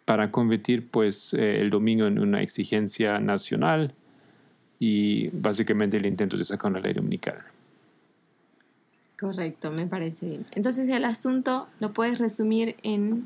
para 0.06 0.32
convertir 0.32 0.88
pues 0.90 1.34
eh, 1.34 1.62
el 1.62 1.70
domingo 1.70 2.06
en 2.08 2.20
una 2.20 2.42
exigencia 2.42 3.20
nacional 3.20 3.94
y 4.86 5.30
básicamente 5.30 5.96
el 5.96 6.06
intento 6.06 6.36
de 6.36 6.44
sacar 6.44 6.70
una 6.72 6.82
ley 6.82 6.92
dominical. 6.94 7.38
Correcto, 9.18 9.72
me 9.72 9.88
parece 9.88 10.26
bien. 10.28 10.46
Entonces 10.56 10.90
el 10.90 11.06
asunto 11.06 11.68
lo 11.80 11.94
puedes 11.94 12.20
resumir 12.20 12.76
en... 12.84 13.26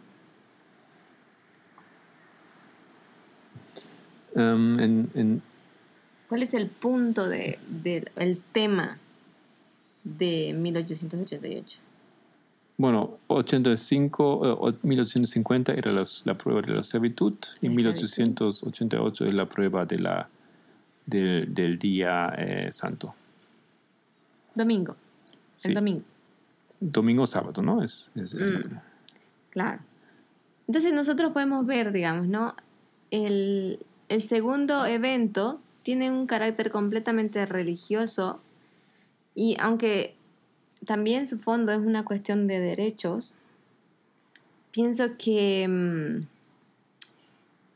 Um, 4.36 4.80
en- 4.80 5.10
en- 5.16 5.42
¿Cuál 6.30 6.44
es 6.44 6.54
el 6.54 6.68
punto 6.68 7.28
de, 7.28 7.58
del 7.68 8.12
el 8.18 8.38
tema 8.44 8.98
de 10.04 10.54
1888? 10.54 11.80
bueno, 12.80 13.18
85, 13.28 14.46
eh, 14.46 14.56
o- 14.60 14.74
1850 14.84 15.74
era 15.74 15.92
las- 15.92 16.22
la 16.26 16.38
prueba 16.38 16.62
de 16.62 16.74
la 16.74 16.82
esclavitud 16.82 17.34
y 17.62 17.68
La 17.70 17.74
1888 17.74 19.26
es 19.26 19.34
la 19.34 19.46
prueba 19.50 19.86
de 19.86 19.98
la, 19.98 20.30
del- 21.08 21.52
del 21.54 21.80
día 21.80 22.32
eh, 22.38 22.70
santo. 22.72 23.16
Domingo. 24.54 24.96
Sí. 25.56 25.70
El 25.70 25.74
domingo. 25.76 26.04
Domingo 26.80 27.26
sábado, 27.26 27.62
¿no? 27.64 27.82
Es, 27.82 28.12
es- 28.16 28.36
Mm. 28.36 28.78
Claro. 29.50 29.80
Entonces 30.68 30.94
nosotros 30.94 31.32
podemos 31.34 31.66
ver, 31.66 31.92
digamos, 31.92 32.28
¿no? 32.28 32.56
El, 33.10 33.80
el 34.10 34.22
segundo 34.22 34.86
evento 34.86 35.60
tiene 35.82 36.12
un 36.12 36.28
carácter 36.28 36.70
completamente 36.72 37.46
religioso 37.46 38.40
y 39.34 39.56
aunque 39.60 40.16
también 40.86 41.26
su 41.26 41.40
fondo 41.40 41.72
es 41.72 41.80
una 41.80 42.04
cuestión 42.06 42.46
de 42.48 42.60
derechos, 42.60 43.38
pienso 44.72 45.18
que 45.18 45.66
mm, 45.68 46.28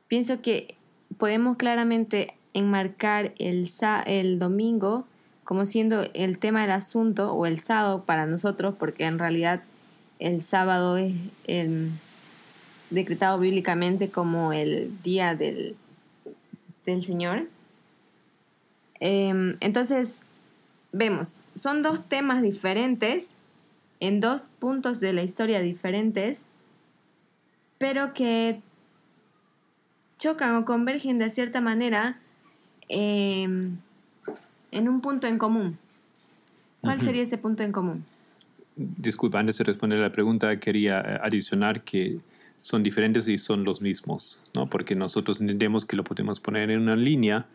pienso 0.07 0.41
que 0.41 0.75
podemos 1.17 1.57
claramente 1.57 2.35
enmarcar 2.53 3.34
el, 3.38 3.70
el 4.05 4.39
domingo 4.39 5.05
como 5.43 5.65
siendo 5.65 6.03
el 6.13 6.38
tema 6.38 6.62
del 6.62 6.72
asunto 6.72 7.34
o 7.34 7.46
el 7.46 7.60
sábado 7.60 8.03
para 8.05 8.25
nosotros, 8.25 8.75
porque 8.77 9.05
en 9.05 9.20
realidad 9.20 9.63
el 10.20 10.41
sábado 10.41 10.98
es 10.98 11.13
em, 11.46 11.91
decretado 12.89 13.39
bíblicamente 13.39 14.10
como 14.10 14.53
el 14.53 15.01
día 15.03 15.36
del, 15.36 15.75
del 16.86 17.01
Señor. 17.01 17.48
Em, 19.00 19.58
entonces, 19.60 20.22
vemos, 20.91 21.39
son 21.55 21.81
dos 21.81 22.08
temas 22.08 22.41
diferentes, 22.43 23.34
en 24.00 24.20
dos 24.20 24.43
puntos 24.60 25.00
de 25.00 25.13
la 25.13 25.24
historia 25.24 25.60
diferentes, 25.60 26.46
pero 27.77 28.13
que 28.13 28.62
chocan 30.17 30.55
o 30.55 30.65
convergen 30.65 31.17
de 31.20 31.29
cierta 31.29 31.62
manera 31.62 32.20
em, 32.91 33.77
en 34.71 34.89
un 34.89 35.01
punto 35.01 35.27
en 35.27 35.38
común. 35.38 35.77
¿Cuál 36.81 37.00
sería 37.00 37.24
ese 37.24 37.38
punto 37.38 37.63
en 37.63 37.71
común? 37.71 38.03
Disculpa, 38.75 39.39
antes 39.39 39.57
de 39.57 39.63
responder 39.63 40.00
la 40.00 40.12
pregunta, 40.12 40.55
quería 40.57 41.00
eh, 41.01 41.19
adicionar 41.24 41.83
que 41.83 42.19
son 42.57 42.83
diferentes 42.83 43.27
y 43.27 43.38
son 43.38 43.63
los 43.63 43.81
mismos, 43.81 44.43
¿no? 44.53 44.69
Porque 44.69 44.95
nosotros 44.95 45.41
entendemos 45.41 45.86
que 45.86 45.95
lo 45.95 46.03
podemos 46.03 46.39
poner 46.39 46.71
en 46.71 46.81
una 46.81 46.95
línea. 46.95 47.45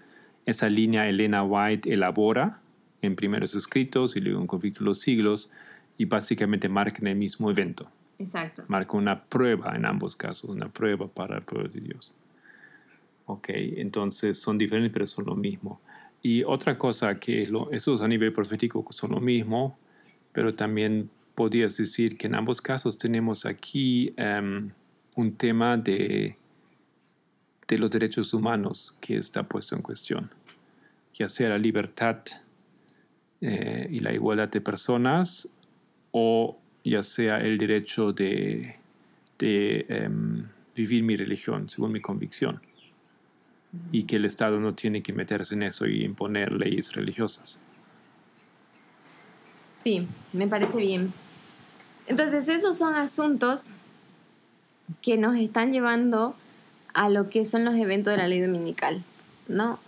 Esa 0.47 0.69
línea 0.69 1.09
Elena 1.09 1.43
White 1.43 1.93
elabora 1.93 2.61
en 3.03 3.17
primeros 3.17 3.55
escritos 3.55 4.17
y 4.17 4.21
luego 4.21 4.41
en 4.41 4.47
conflicto 4.47 4.81
de 4.81 4.87
los 4.87 5.01
siglos 5.01 5.51
y 5.99 6.05
básicamente 6.05 6.69
marcan 6.69 7.07
el 7.07 7.17
mismo 7.17 7.51
evento. 7.51 7.89
Exacto. 8.19 8.65
Marca 8.69 8.97
una 8.97 9.23
prueba 9.25 9.75
en 9.77 9.87
ambos 9.87 10.17
casos, 10.17 10.51
una 10.51 10.69
prueba 10.69 11.07
para 11.07 11.37
el 11.37 11.43
pueblo 11.43 11.69
de 11.69 11.81
Dios. 11.81 12.15
Ok, 13.27 13.49
entonces 13.51 14.39
son 14.39 14.57
diferentes 14.57 14.93
pero 14.93 15.07
son 15.07 15.27
lo 15.27 15.35
mismo. 15.35 15.81
Y 16.23 16.45
otra 16.45 16.79
cosa 16.79 17.19
que 17.19 17.47
lo, 17.47 17.71
esos 17.73 18.01
a 18.01 18.09
nivel 18.09 18.33
profético 18.33 18.85
son 18.91 19.13
lo 19.13 19.21
mismo, 19.21 19.79
pero 20.33 20.55
también 20.55 21.11
podrías 21.35 21.77
decir 21.77 22.17
que 22.17 22.29
en 22.29 22.37
ambos 22.37 22.63
casos 22.63 22.97
tenemos 22.97 23.45
aquí 23.45 24.15
em, 24.17 24.71
un 25.17 25.33
tema 25.37 25.77
de, 25.77 26.37
de 27.69 27.79
los 27.79 27.91
derechos 27.91 28.33
humanos 28.33 28.97
que 29.01 29.17
está 29.19 29.43
puesto 29.43 29.75
en 29.75 29.83
cuestión, 29.83 30.31
ya 31.15 31.29
sea 31.29 31.49
la 31.51 31.59
libertad 31.59 32.19
eh, 33.41 33.89
y 33.91 33.99
la 33.99 34.13
igualdad 34.15 34.49
de 34.49 34.61
personas 34.61 35.53
o 36.13 36.59
ya 36.85 37.03
sea 37.03 37.39
el 37.41 37.59
derecho 37.59 38.13
de, 38.13 38.77
de 39.39 39.85
em, 39.89 40.47
vivir 40.75 41.03
mi 41.03 41.17
religión 41.17 41.69
según 41.69 41.93
mi 41.93 42.01
convicción 42.01 42.61
y 43.93 44.05
que 44.05 44.17
el 44.17 44.25
Estado 44.25 44.59
no 44.61 44.75
tiene 44.75 45.03
que 45.03 45.13
meterse 45.13 45.55
en 45.55 45.63
eso 45.63 45.87
y 45.87 46.05
imponer 46.05 46.53
leyes 46.53 46.93
religiosas. 46.95 47.61
Sí, 49.79 50.09
me 50.33 50.47
parece 50.47 50.79
bien. 50.79 51.13
Entonces, 52.07 52.49
esos 52.49 52.77
son 52.77 52.95
asuntos 52.95 53.71
que 55.03 55.17
nos 55.17 55.37
están 55.37 55.73
llevando 55.73 56.35
a 56.95 57.09
lo 57.09 57.29
que 57.29 57.45
son 57.45 57.65
los 57.65 57.75
eventos 57.75 58.13
de 58.13 58.17
la 58.17 58.29
ley 58.29 58.41
dominical, 58.41 59.03
¿no? 59.49 59.79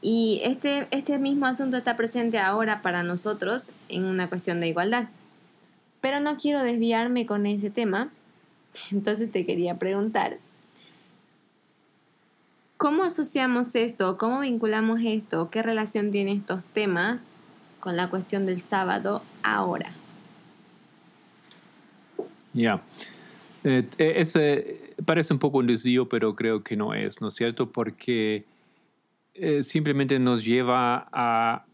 Y 0.00 0.40
este, 0.44 0.86
este 0.90 1.18
mismo 1.18 1.46
asunto 1.46 1.76
está 1.76 1.96
presente 1.96 2.38
ahora 2.38 2.82
para 2.82 3.02
nosotros 3.02 3.72
en 3.88 4.04
una 4.04 4.28
cuestión 4.28 4.60
de 4.60 4.68
igualdad. 4.68 5.08
Pero 6.00 6.20
no 6.20 6.36
quiero 6.36 6.62
desviarme 6.62 7.26
con 7.26 7.46
ese 7.46 7.70
tema, 7.70 8.10
entonces 8.92 9.30
te 9.30 9.44
quería 9.44 9.78
preguntar, 9.78 10.38
¿cómo 12.78 13.02
asociamos 13.02 13.74
esto? 13.74 14.16
¿Cómo 14.16 14.40
vinculamos 14.40 15.00
esto? 15.04 15.50
¿Qué 15.50 15.62
relación 15.62 16.10
tienen 16.10 16.38
estos 16.38 16.64
temas 16.64 17.24
con 17.80 17.96
la 17.96 18.08
cuestión 18.08 18.46
del 18.46 18.60
sábado 18.60 19.22
ahora? 19.42 19.92
Ya. 22.54 22.80
Eh, 23.64 23.86
eh, 23.98 24.12
ese 24.16 24.94
parece 25.04 25.34
un 25.34 25.38
poco 25.38 25.58
un 25.58 25.66
desvío, 25.66 26.08
pero 26.08 26.34
creo 26.34 26.62
que 26.62 26.76
no 26.76 26.94
es, 26.94 27.20
¿no 27.20 27.28
es 27.28 27.34
cierto? 27.34 27.70
Porque 27.70 28.44
eh, 29.34 29.62
simplemente 29.62 30.18
nos 30.18 30.44
lleva 30.44 31.08
a, 31.12 31.64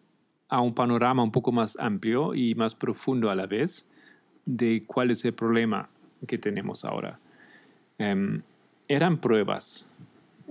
a 0.49 0.61
un 0.61 0.75
panorama 0.75 1.23
un 1.23 1.33
poco 1.33 1.53
más 1.53 1.79
amplio 1.79 2.35
y 2.35 2.55
más 2.55 2.75
profundo 2.75 3.31
a 3.31 3.35
la 3.35 3.47
vez 3.47 3.87
de 4.47 4.85
cuál 4.87 5.11
es 5.11 5.25
el 5.25 5.35
problema 5.35 5.89
que 6.27 6.39
tenemos 6.39 6.85
ahora. 6.85 7.19
Em, 7.99 8.43
eran 8.89 9.19
pruebas, 9.19 9.91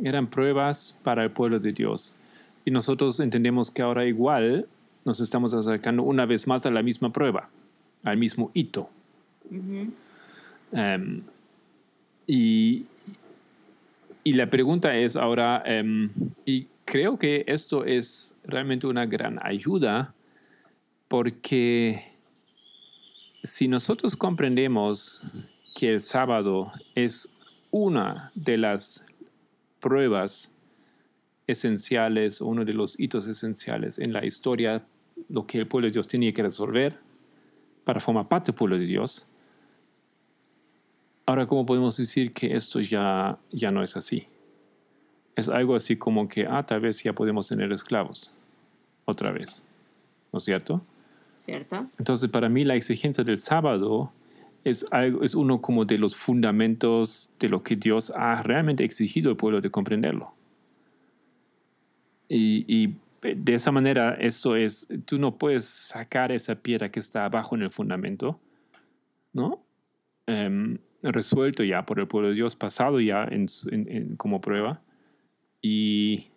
eran 0.01 0.27
pruebas 0.27 0.97
para 1.03 1.23
el 1.23 1.31
pueblo 1.31 1.59
de 1.59 1.73
Dios. 1.73 2.17
Y 2.65 2.71
nosotros 2.71 3.19
entendemos 3.19 3.69
que 3.69 3.81
ahora 3.81 4.05
igual 4.05 4.67
nos 5.05 5.19
estamos 5.19 5.53
acercando 5.53 6.03
una 6.03 6.25
vez 6.25 6.47
más 6.47 6.65
a 6.65 6.71
la 6.71 6.81
misma 6.81 7.11
prueba, 7.11 7.49
al 8.03 8.17
mismo 8.17 8.51
hito. 8.53 8.89
Em, 10.71 11.21
y, 12.25 12.85
y 14.23 14.33
la 14.33 14.49
pregunta 14.49 14.95
es 14.97 15.15
ahora, 15.15 15.61
em, 15.65 16.09
y 16.45 16.67
creo 16.85 17.19
que 17.19 17.43
esto 17.47 17.85
es 17.85 18.39
realmente 18.45 18.87
una 18.87 19.05
gran 19.05 19.39
ayuda 19.45 20.13
porque 21.07 22.13
si 23.43 23.67
nosotros 23.67 24.15
comprendemos 24.15 25.23
que 25.75 25.89
el 25.89 26.01
sábado 26.01 26.71
es 26.95 27.29
una 27.71 28.31
de 28.35 28.57
las 28.57 29.05
pruebas 29.83 30.55
esenciales, 31.45 32.41
uno 32.41 32.65
de 32.65 32.73
los 32.73 32.99
hitos 32.99 33.27
esenciales 33.27 33.99
en 33.99 34.13
la 34.13 34.25
historia, 34.25 34.83
lo 35.29 35.45
que 35.45 35.59
el 35.59 35.67
pueblo 35.67 35.87
de 35.87 35.91
Dios 35.91 36.07
tenía 36.07 36.33
que 36.33 36.41
resolver 36.41 36.97
para 37.83 37.99
formar 37.99 38.27
parte 38.27 38.51
del 38.51 38.57
pueblo 38.57 38.79
de 38.79 38.85
Dios, 38.85 39.27
Ahora, 41.25 41.45
¿cómo 41.47 41.65
podemos 41.65 41.95
decir 41.95 42.33
que 42.33 42.53
esto 42.53 42.81
ya, 42.81 43.37
ya 43.51 43.71
no 43.71 43.81
es 43.81 43.95
así? 43.95 44.27
Es 45.35 45.47
algo 45.47 45.75
así 45.75 45.95
como 45.95 46.27
que, 46.27 46.45
ah, 46.45 46.65
tal 46.65 46.81
vez 46.81 47.01
ya 47.01 47.13
podemos 47.13 47.47
tener 47.47 47.71
esclavos 47.71 48.35
otra 49.05 49.31
vez, 49.31 49.63
¿no 50.33 50.37
es 50.37 50.43
cierto? 50.43 50.81
¿Cierto? 51.37 51.85
Entonces, 51.97 52.29
para 52.29 52.49
mí 52.49 52.65
la 52.65 52.75
exigencia 52.75 53.23
del 53.23 53.37
sábado 53.37 54.11
es, 54.63 54.85
algo, 54.91 55.23
es 55.23 55.35
uno 55.35 55.61
como 55.61 55.85
de 55.85 55.97
los 55.97 56.15
fundamentos 56.15 57.35
de 57.39 57.49
lo 57.49 57.63
que 57.63 57.75
Dios 57.75 58.11
ha 58.15 58.41
realmente 58.41 58.83
exigido 58.83 59.29
al 59.29 59.37
pueblo 59.37 59.61
de 59.61 59.69
comprenderlo. 59.69 60.33
Y, 62.29 62.95
de 63.21 63.53
esa 63.53 63.71
manera, 63.71 64.15
eso 64.19 64.57
es, 64.57 64.87
tú 65.05 65.17
no 65.17 65.37
puedes 65.37 65.63
sacar 65.63 66.33
esa 66.33 66.55
piedra 66.55 66.91
que 66.91 66.99
está 66.99 67.23
abajo 67.23 67.55
en 67.55 67.61
el 67.61 67.71
fundamento, 67.71 68.37
¿no? 69.31 69.63
Em, 70.27 70.77
resuelto 71.01 71.63
ya 71.63 71.85
por 71.85 72.01
el 72.01 72.07
pueblo 72.07 72.29
de 72.29 72.35
Dios, 72.35 72.57
pasado 72.57 72.99
ya 72.99 73.29
como 74.17 74.41
prueba, 74.41 74.81
y, 75.61 76.31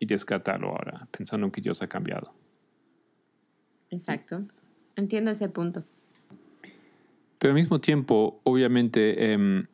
y 0.00 0.06
descartarlo 0.06 0.70
ahora, 0.70 1.06
pensando 1.16 1.52
que 1.52 1.60
Dios 1.60 1.80
ha 1.80 1.86
cambiado. 1.86 2.34
Exacto. 3.90 4.46
Entiendo 4.96 5.30
ese 5.30 5.48
punto. 5.48 5.84
Pero 7.38 7.52
al 7.52 7.54
mismo 7.54 7.80
tiempo, 7.80 8.40
obviamente, 8.44 9.32
eh, 9.32 9.64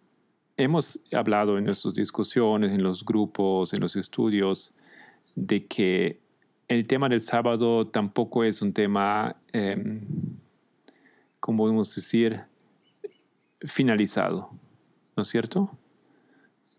hemos 0.57 1.01
hablado 1.13 1.59
en 1.59 1.65
nuestras 1.65 1.95
discusiones, 1.95 2.73
en 2.73 2.83
los 2.83 3.05
grupos, 3.05 3.73
en 3.73 3.81
los 3.81 3.97
estudios, 3.97 4.75
de 5.35 5.67
que 5.67 6.21
el 6.69 6.87
tema 6.87 7.09
del 7.09 7.21
sábado 7.21 7.87
tampoco 7.87 8.45
es 8.45 8.63
un 8.63 8.73
tema, 8.73 9.37
eh, 9.53 10.01
como 11.41 11.65
podemos 11.65 11.95
decir, 11.95 12.43
finalizado, 13.61 14.51
¿no 15.17 15.23
es 15.23 15.29
cierto? 15.29 15.71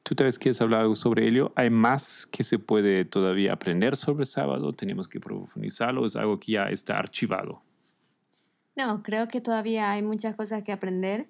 ¿Tú 0.03 0.13
tal 0.13 0.25
vez 0.25 0.37
quieres 0.37 0.61
hablar 0.61 0.81
algo 0.81 0.95
sobre 0.95 1.27
ello? 1.27 1.51
¿Hay 1.55 1.71
más 1.71 2.27
que 2.27 2.43
se 2.43 2.59
puede 2.59 3.05
todavía 3.05 3.53
aprender 3.53 3.95
sobre 3.95 4.21
el 4.21 4.27
sábado? 4.27 4.71
¿Tenemos 4.71 5.07
que 5.07 5.19
profundizarlo? 5.19 6.05
¿Es 6.05 6.15
algo 6.15 6.39
que 6.39 6.53
ya 6.53 6.69
está 6.69 6.99
archivado? 6.99 7.64
No, 8.75 9.03
creo 9.03 9.27
que 9.27 9.39
todavía 9.39 9.91
hay 9.91 10.03
muchas 10.03 10.35
cosas 10.35 10.63
que 10.63 10.73
aprender, 10.73 11.27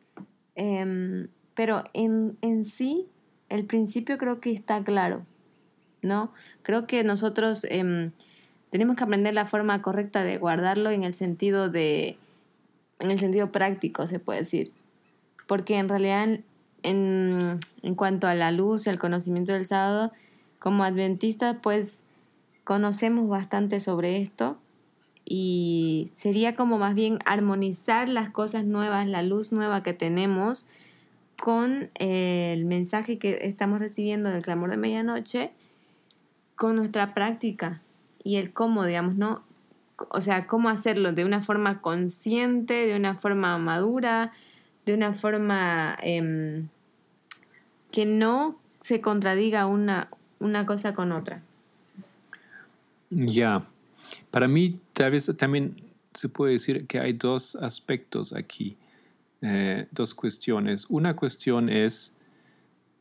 eh, 0.55 1.27
pero 1.53 1.83
en, 1.93 2.37
en, 2.41 2.65
sí 2.65 3.07
el 3.49 3.65
principio 3.65 4.17
creo 4.17 4.39
que 4.39 4.51
está 4.51 4.83
claro, 4.83 5.25
¿no? 6.01 6.33
Creo 6.63 6.87
que 6.87 7.03
nosotros 7.03 7.65
eh, 7.69 8.11
tenemos 8.71 8.95
que 8.95 9.03
aprender 9.03 9.35
la 9.35 9.45
forma 9.45 9.81
correcta 9.83 10.23
de 10.23 10.37
guardarlo 10.37 10.89
en 10.89 11.03
el 11.03 11.13
sentido 11.13 11.69
de, 11.69 12.17
en 12.99 13.11
el 13.11 13.19
sentido 13.19 13.51
práctico, 13.51 14.07
se 14.07 14.19
puede 14.19 14.39
decir, 14.39 14.71
porque 15.45 15.77
en 15.77 15.87
realidad 15.87 16.39
en, 16.81 17.59
en 17.83 17.95
cuanto 17.95 18.27
a 18.27 18.33
la 18.33 18.51
luz 18.51 18.87
y 18.87 18.89
al 18.89 18.97
conocimiento 18.97 19.53
del 19.53 19.67
sábado, 19.67 20.11
como 20.57 20.83
adventistas, 20.83 21.57
pues 21.61 22.01
conocemos 22.63 23.29
bastante 23.29 23.79
sobre 23.79 24.19
esto 24.19 24.57
y 25.25 26.11
sería 26.15 26.55
como 26.55 26.77
más 26.77 26.93
bien 26.93 27.19
armonizar 27.25 28.07
las 28.07 28.29
cosas 28.29 28.63
nuevas, 28.63 29.07
la 29.07 29.23
luz 29.23 29.51
nueva 29.51 29.81
que 29.81 29.93
tenemos 29.93 30.69
con 31.41 31.89
el 31.95 32.65
mensaje 32.65 33.17
que 33.17 33.39
estamos 33.41 33.79
recibiendo 33.79 34.29
del 34.29 34.43
clamor 34.43 34.69
de 34.69 34.77
medianoche, 34.77 35.51
con 36.55 36.75
nuestra 36.75 37.13
práctica 37.13 37.81
y 38.23 38.37
el 38.37 38.53
cómo, 38.53 38.85
digamos, 38.85 39.15
¿no? 39.15 39.43
O 40.09 40.21
sea, 40.21 40.47
cómo 40.47 40.69
hacerlo 40.69 41.11
de 41.11 41.25
una 41.25 41.41
forma 41.41 41.81
consciente, 41.81 42.73
de 42.85 42.95
una 42.95 43.15
forma 43.15 43.57
madura, 43.57 44.31
de 44.85 44.93
una 44.93 45.13
forma 45.13 45.97
eh, 46.03 46.63
que 47.91 48.05
no 48.05 48.57
se 48.81 49.01
contradiga 49.01 49.65
una, 49.65 50.09
una 50.39 50.65
cosa 50.65 50.93
con 50.93 51.11
otra. 51.11 51.41
Ya. 53.09 53.65
Para 54.31 54.47
mí, 54.47 54.79
tal 54.93 55.11
vez 55.11 55.31
también 55.37 55.75
se 56.13 56.29
puede 56.29 56.53
decir 56.53 56.87
que 56.87 56.99
hay 56.99 57.13
dos 57.13 57.55
aspectos 57.55 58.33
aquí, 58.33 58.77
eh, 59.41 59.87
dos 59.91 60.13
cuestiones. 60.13 60.85
Una 60.89 61.15
cuestión 61.15 61.69
es 61.69 62.15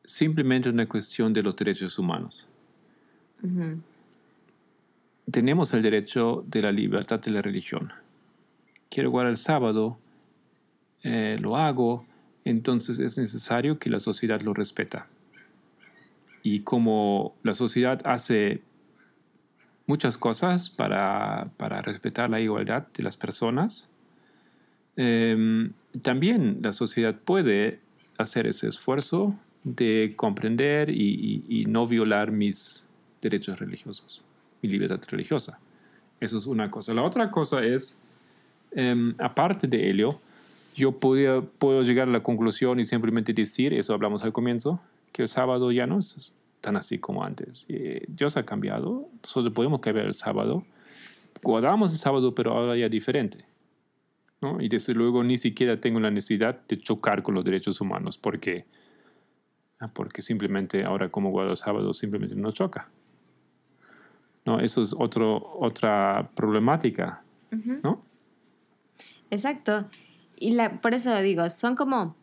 simplemente 0.04 0.68
una 0.68 0.86
cuestión 0.86 1.32
de 1.32 1.42
los 1.42 1.56
derechos 1.56 1.98
humanos. 1.98 2.48
Uh 3.42 3.46
-huh. 3.46 3.80
tenemos 5.30 5.74
el 5.74 5.82
derecho 5.82 6.44
de 6.46 6.62
la 6.62 6.72
libertad 6.72 7.20
de 7.20 7.30
la 7.30 7.42
religión. 7.42 7.92
Quiero 8.90 9.10
guardar 9.10 9.30
el 9.30 9.36
sábado, 9.36 9.98
eh, 11.02 11.36
lo 11.40 11.56
hago, 11.56 12.06
entonces 12.44 12.98
es 12.98 13.18
necesario 13.18 13.78
que 13.78 13.90
la 13.90 14.00
sociedad 14.00 14.40
lo 14.40 14.54
respeta. 14.54 15.08
Y 16.42 16.60
como 16.60 17.34
la 17.42 17.54
sociedad 17.54 18.00
hace 18.04 18.62
muchas 19.86 20.16
cosas 20.16 20.70
para, 20.70 21.50
para 21.56 21.82
respetar 21.82 22.30
la 22.30 22.40
igualdad 22.40 22.86
de 22.96 23.02
las 23.02 23.16
personas, 23.16 23.90
em, 24.96 25.72
también 26.02 26.58
la 26.62 26.72
sociedad 26.72 27.14
puede 27.14 27.80
hacer 28.18 28.46
ese 28.46 28.68
esfuerzo 28.68 29.34
de 29.64 30.14
comprender 30.16 30.90
y, 30.90 31.64
no 31.68 31.86
violar 31.86 32.30
mis 32.30 32.88
derechos 33.20 33.58
religiosos, 33.58 34.24
mi 34.62 34.68
libertad 34.68 35.00
religiosa. 35.08 35.58
Eso 36.20 36.38
es 36.38 36.46
una 36.46 36.70
cosa. 36.70 36.94
La 36.94 37.02
otra 37.02 37.30
cosa 37.30 37.64
es, 37.64 38.00
em, 38.72 39.14
aparte 39.18 39.66
de 39.66 39.90
ello, 39.90 40.08
yo 40.76 40.92
puedo 40.92 41.82
llegar 41.82 42.08
a 42.08 42.12
la 42.12 42.22
conclusión 42.22 42.78
y 42.80 42.84
simplemente 42.84 43.32
decir, 43.32 43.72
eso 43.72 43.94
hablamos 43.94 44.24
al 44.24 44.32
comienzo, 44.32 44.80
que 45.12 45.22
el 45.22 45.28
sábado 45.28 45.72
ya 45.72 45.86
no 45.86 45.98
es 45.98 46.34
tan 46.64 46.76
así 46.76 46.98
como 46.98 47.22
antes. 47.22 47.66
Eh, 47.68 48.04
Dios 48.08 48.36
ha 48.36 48.44
cambiado, 48.44 49.08
nosotros 49.22 49.52
podemos 49.52 49.80
cambiar 49.80 50.06
el 50.06 50.14
sábado. 50.14 50.64
Guardamos 51.42 51.92
el 51.92 51.98
sábado, 51.98 52.34
pero 52.34 52.52
ahora 52.52 52.76
ya 52.76 52.88
diferente. 52.88 53.46
¿no? 54.40 54.60
Y 54.60 54.68
desde 54.68 54.94
luego 54.94 55.22
ni 55.22 55.36
siquiera 55.36 55.80
tengo 55.80 56.00
la 56.00 56.10
necesidad 56.10 56.66
de 56.66 56.78
chocar 56.78 57.22
con 57.22 57.34
los 57.34 57.44
derechos 57.44 57.80
humanos, 57.80 58.18
porque 58.18 58.66
Ah, 59.80 59.90
porque 59.92 60.22
simplemente 60.22 60.84
ahora 60.84 61.10
como 61.10 61.30
guardo 61.30 61.56
sábado 61.56 61.92
simplemente 61.92 62.34
no 62.34 62.52
choca. 62.52 62.88
¿No? 64.46 64.60
Eso 64.60 64.82
es 64.82 64.94
otro, 64.98 65.56
otra 65.58 66.30
problemática, 66.34 67.22
¿no? 67.82 68.02
Exacto. 69.30 69.86
Y 70.36 70.52
la, 70.52 70.80
por 70.80 70.92
eso 70.92 71.16
digo, 71.20 71.48
son 71.48 71.76
como, 71.76 72.14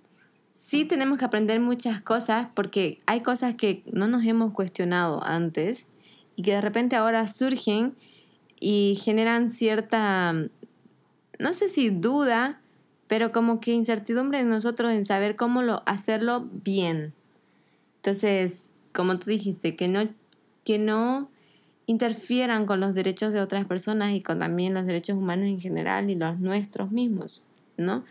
sí 0.61 0.85
tenemos 0.85 1.17
que 1.17 1.25
aprender 1.25 1.59
muchas 1.59 2.01
cosas 2.01 2.47
porque 2.53 2.99
hay 3.07 3.21
cosas 3.21 3.55
que 3.55 3.81
no 3.91 4.07
nos 4.07 4.23
hemos 4.23 4.53
cuestionado 4.53 5.23
antes 5.23 5.87
y 6.35 6.43
que 6.43 6.51
de 6.51 6.61
repente 6.61 6.95
ahora 6.95 7.27
surgen 7.27 7.95
y 8.59 8.99
generan 9.03 9.49
cierta, 9.49 10.33
no 11.39 11.53
sé 11.53 11.67
si 11.67 11.89
duda, 11.89 12.61
pero 13.07 13.31
como 13.31 13.59
que 13.59 13.73
incertidumbre 13.73 14.39
en 14.39 14.49
nosotros 14.49 14.91
en 14.91 15.03
saber 15.03 15.35
cómo 15.35 15.63
lo, 15.63 15.81
hacerlo 15.87 16.47
bien. 16.63 17.13
Entonces, 17.97 18.69
como 18.93 19.17
tú 19.17 19.31
dijiste, 19.31 19.75
que 19.75 19.87
no, 19.87 20.07
que 20.63 20.77
no 20.77 21.31
interfieran 21.87 22.67
con 22.67 22.79
los 22.79 22.93
derechos 22.93 23.33
de 23.33 23.41
otras 23.41 23.65
personas 23.65 24.13
y 24.13 24.21
con 24.21 24.37
también 24.37 24.75
los 24.75 24.85
derechos 24.85 25.17
humanos 25.17 25.47
en 25.47 25.59
general 25.59 26.11
y 26.11 26.15
los 26.15 26.39
nuestros 26.39 26.91
mismos, 26.91 27.43
¿no? 27.77 28.05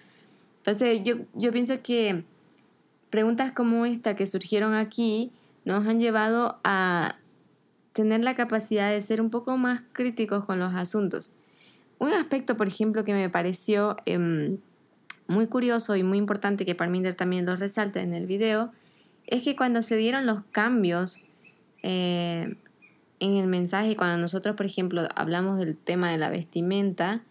Entonces, 0.58 1.02
yo, 1.04 1.18
yo 1.34 1.52
pienso 1.52 1.80
que 1.82 2.24
preguntas 3.10 3.52
como 3.52 3.84
esta 3.86 4.16
que 4.16 4.26
surgieron 4.26 4.74
aquí 4.74 5.32
nos 5.64 5.86
han 5.86 6.00
llevado 6.00 6.58
a 6.64 7.16
tener 7.92 8.22
la 8.22 8.34
capacidad 8.34 8.90
de 8.90 9.00
ser 9.00 9.20
un 9.20 9.30
poco 9.30 9.56
más 9.56 9.82
críticos 9.92 10.44
con 10.44 10.58
los 10.58 10.74
asuntos. 10.74 11.32
Un 11.98 12.12
aspecto, 12.12 12.56
por 12.56 12.68
ejemplo, 12.68 13.04
que 13.04 13.12
me 13.12 13.28
pareció 13.28 13.96
em, 14.06 14.58
muy 15.26 15.48
curioso 15.48 15.96
y 15.96 16.02
muy 16.02 16.18
importante 16.18 16.64
que 16.64 16.74
Parminder 16.74 17.14
también 17.14 17.44
lo 17.46 17.56
resalta 17.56 18.00
en 18.00 18.14
el 18.14 18.26
video, 18.26 18.72
es 19.26 19.42
que 19.42 19.54
cuando 19.54 19.82
se 19.82 19.96
dieron 19.96 20.26
los 20.26 20.42
cambios 20.50 21.18
eh, 21.82 22.56
en 23.20 23.36
el 23.36 23.46
mensaje, 23.46 23.96
cuando 23.96 24.16
nosotros, 24.16 24.56
por 24.56 24.66
ejemplo, 24.66 25.06
hablamos 25.14 25.58
del 25.58 25.76
tema 25.76 26.10
de 26.10 26.18
la 26.18 26.30
vestimenta, 26.30 27.22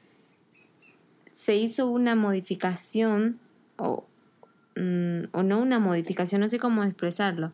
se 1.34 1.56
hizo 1.56 1.88
una 1.88 2.16
modificación, 2.16 3.40
o, 3.78 4.06
o 5.32 5.44
no 5.44 5.60
una 5.60 5.80
modificación, 5.80 6.42
no 6.42 6.50
sé 6.50 6.60
cómo 6.60 6.84
expresarlo, 6.84 7.52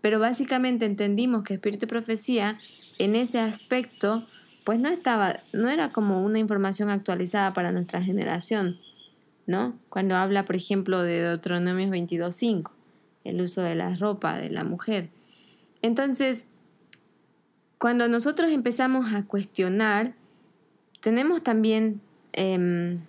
pero 0.00 0.20
básicamente 0.20 0.86
entendimos 0.86 1.42
que 1.42 1.54
espíritu 1.54 1.86
y 1.86 1.88
profecía 1.88 2.58
en 2.98 3.16
ese 3.16 3.40
aspecto 3.40 4.26
pues 4.64 4.80
no 4.80 4.88
estaba, 4.88 5.40
no 5.52 5.68
era 5.68 5.92
como 5.92 6.24
una 6.24 6.38
información 6.38 6.88
actualizada 6.88 7.52
para 7.52 7.70
nuestra 7.70 8.02
generación, 8.02 8.78
¿no? 9.46 9.78
Cuando 9.90 10.16
habla, 10.16 10.46
por 10.46 10.56
ejemplo, 10.56 11.02
de 11.02 11.20
Deuteronomios 11.20 11.90
22.5 11.90 12.70
el 13.24 13.40
uso 13.40 13.62
de 13.62 13.74
la 13.74 13.94
ropa 13.94 14.36
de 14.36 14.50
la 14.50 14.64
mujer. 14.64 15.08
Entonces, 15.82 16.46
cuando 17.78 18.08
nosotros 18.08 18.52
empezamos 18.52 19.12
a 19.12 19.24
cuestionar, 19.24 20.14
tenemos 21.00 21.42
también, 21.42 22.00
em, 22.32 23.00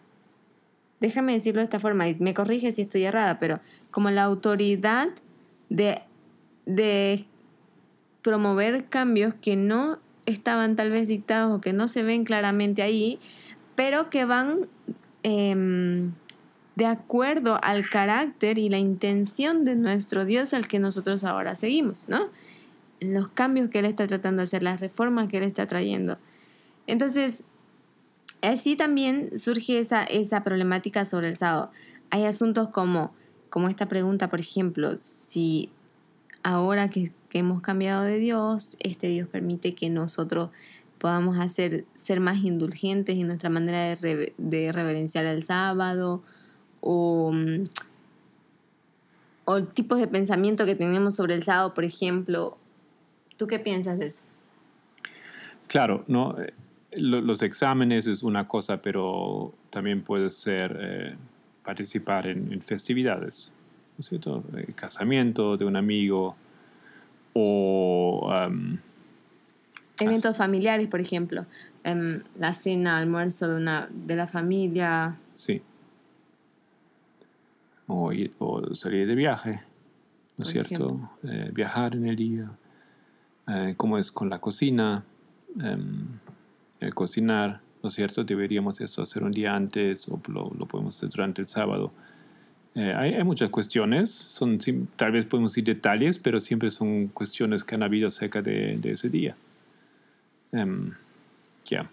déjame 1.05 1.33
decirlo 1.33 1.61
de 1.61 1.65
esta 1.65 1.79
forma, 1.79 2.09
y 2.09 2.15
me 2.15 2.33
corrige 2.33 2.71
si 2.71 2.81
estoy 2.81 3.03
errada, 3.03 3.39
pero 3.39 3.59
como 3.91 4.09
la 4.09 4.23
autoridad 4.23 5.09
de, 5.69 6.01
de 6.65 7.25
promover 8.23 8.85
cambios 8.85 9.35
que 9.35 9.55
no 9.55 9.99
estaban 10.25 10.75
tal 10.75 10.89
vez 10.89 11.07
dictados 11.07 11.55
o 11.55 11.61
que 11.61 11.73
no 11.73 11.87
se 11.87 12.01
ven 12.01 12.23
claramente 12.23 12.81
ahí, 12.81 13.19
pero 13.75 14.09
que 14.09 14.25
van 14.25 14.67
em, 15.21 16.13
de 16.75 16.85
acuerdo 16.87 17.59
al 17.61 17.87
carácter 17.87 18.57
y 18.57 18.69
la 18.69 18.79
intención 18.79 19.63
de 19.63 19.75
nuestro 19.75 20.25
Dios 20.25 20.55
al 20.55 20.67
que 20.67 20.79
nosotros 20.79 21.23
ahora 21.23 21.53
seguimos, 21.53 22.09
¿no? 22.09 22.29
Los 22.99 23.27
cambios 23.27 23.69
que 23.69 23.79
Él 23.79 23.85
está 23.85 24.07
tratando 24.07 24.39
de 24.39 24.45
hacer, 24.45 24.63
las 24.63 24.79
reformas 24.79 25.27
que 25.29 25.37
Él 25.37 25.43
está 25.43 25.67
trayendo. 25.67 26.17
Entonces, 26.87 27.43
así 28.45 28.75
también 28.75 29.37
surge 29.37 29.79
esa, 29.79 30.03
esa 30.03 30.43
problemática 30.43 31.05
sobre 31.05 31.29
el 31.29 31.37
sábado. 31.37 31.71
Hay 32.09 32.25
asuntos 32.25 32.69
como, 32.69 33.13
como 33.49 33.69
esta 33.69 33.87
pregunta, 33.87 34.29
por 34.29 34.39
ejemplo, 34.39 34.95
si 34.97 35.69
ahora 36.43 36.89
que, 36.89 37.11
hemos 37.31 37.59
cambiado 37.59 38.03
de 38.03 38.17
Dios, 38.17 38.77
este 38.79 39.07
Dios 39.07 39.27
permite 39.27 39.75
que 39.75 39.89
nosotros 39.89 40.51
podamos 40.99 41.37
hacer, 41.37 41.83
ser 41.95 42.21
más 42.21 42.37
indulgentes 42.37 43.17
en 43.17 43.27
nuestra 43.27 43.49
manera 43.49 43.93
de, 43.97 44.33
de 44.37 44.71
reverenciar 44.71 45.25
el 45.25 45.43
sábado, 45.43 46.23
o, 46.79 47.31
mm, 47.33 47.65
o 49.43 49.63
tipos 49.63 49.99
de 49.99 50.07
pensamiento 50.07 50.65
que 50.65 50.75
tenemos 50.75 51.15
sobre 51.15 51.35
el 51.35 51.43
sábado, 51.43 51.73
por 51.73 51.83
ejemplo. 51.83 52.57
¿Tú 53.35 53.47
qué 53.47 53.59
piensas 53.59 53.99
de 53.99 54.05
eso? 54.07 54.23
Claro, 55.67 56.05
no, 56.07 56.35
eh, 56.95 57.01
los 57.01 57.41
exámenes 57.41 58.07
es 58.07 58.23
una 58.23 58.47
cosa, 58.47 58.81
pero 58.81 59.53
también 59.69 60.01
puede 60.01 60.29
ser 60.29 60.77
eh, 60.79 61.15
participar 61.63 62.27
en, 62.27 62.61
festividades, 62.61 63.51
¿no 63.97 64.01
es 64.01 64.07
cierto? 64.07 64.43
El 64.55 64.73
casamiento 64.75 65.57
de 65.57 65.65
un 65.65 65.75
amigo 65.75 66.35
o... 67.33 68.31
Eventos 69.97 70.35
familiares, 70.35 70.87
por 70.87 70.99
ejemplo. 70.99 71.45
Em, 71.83 72.21
la 72.37 72.53
cena, 72.53 72.97
almuerzo 72.97 73.47
de, 73.47 73.55
una, 73.55 73.87
de 73.89 74.15
la 74.17 74.27
familia. 74.27 75.15
Sí 75.35 75.61
o, 77.87 78.75
salir 78.75 79.07
de 79.07 79.15
viaje, 79.15 79.61
¿no 80.37 80.43
es 80.43 80.49
cierto? 80.49 81.11
Eh, 81.23 81.51
viajar 81.53 81.95
en 81.95 82.07
el 82.07 82.15
día, 82.15 82.51
eh, 83.47 83.73
cómo 83.77 83.97
es 83.97 84.11
con 84.11 84.29
la 84.29 84.39
cocina, 84.39 85.03
em, 85.59 86.07
el 86.85 86.93
cocinar, 86.93 87.61
¿no 87.83 87.89
es 87.89 87.95
cierto? 87.95 88.23
Deberíamos 88.23 88.81
eso 88.81 89.01
hacer 89.01 89.23
un 89.23 89.31
día 89.31 89.55
antes 89.55 90.07
o 90.09 90.19
lo, 90.27 90.49
podemos 90.65 90.97
hacer 90.97 91.09
durante 91.09 91.41
el 91.41 91.47
sábado. 91.47 91.91
Eh, 92.75 92.93
hay, 92.93 93.23
muchas 93.23 93.49
cuestiones, 93.49 94.11
son, 94.11 94.57
tal 94.95 95.13
vez 95.13 95.25
podemos 95.25 95.57
ir 95.57 95.63
detalles, 95.63 96.19
pero 96.19 96.39
siempre 96.39 96.71
son 96.71 97.07
cuestiones 97.07 97.63
que 97.63 97.75
han 97.75 97.83
habido 97.83 98.09
acerca 98.09 98.41
de, 98.41 98.79
ese 98.83 99.09
día. 99.09 99.35
Em, 100.51 100.91
ya. 101.65 101.89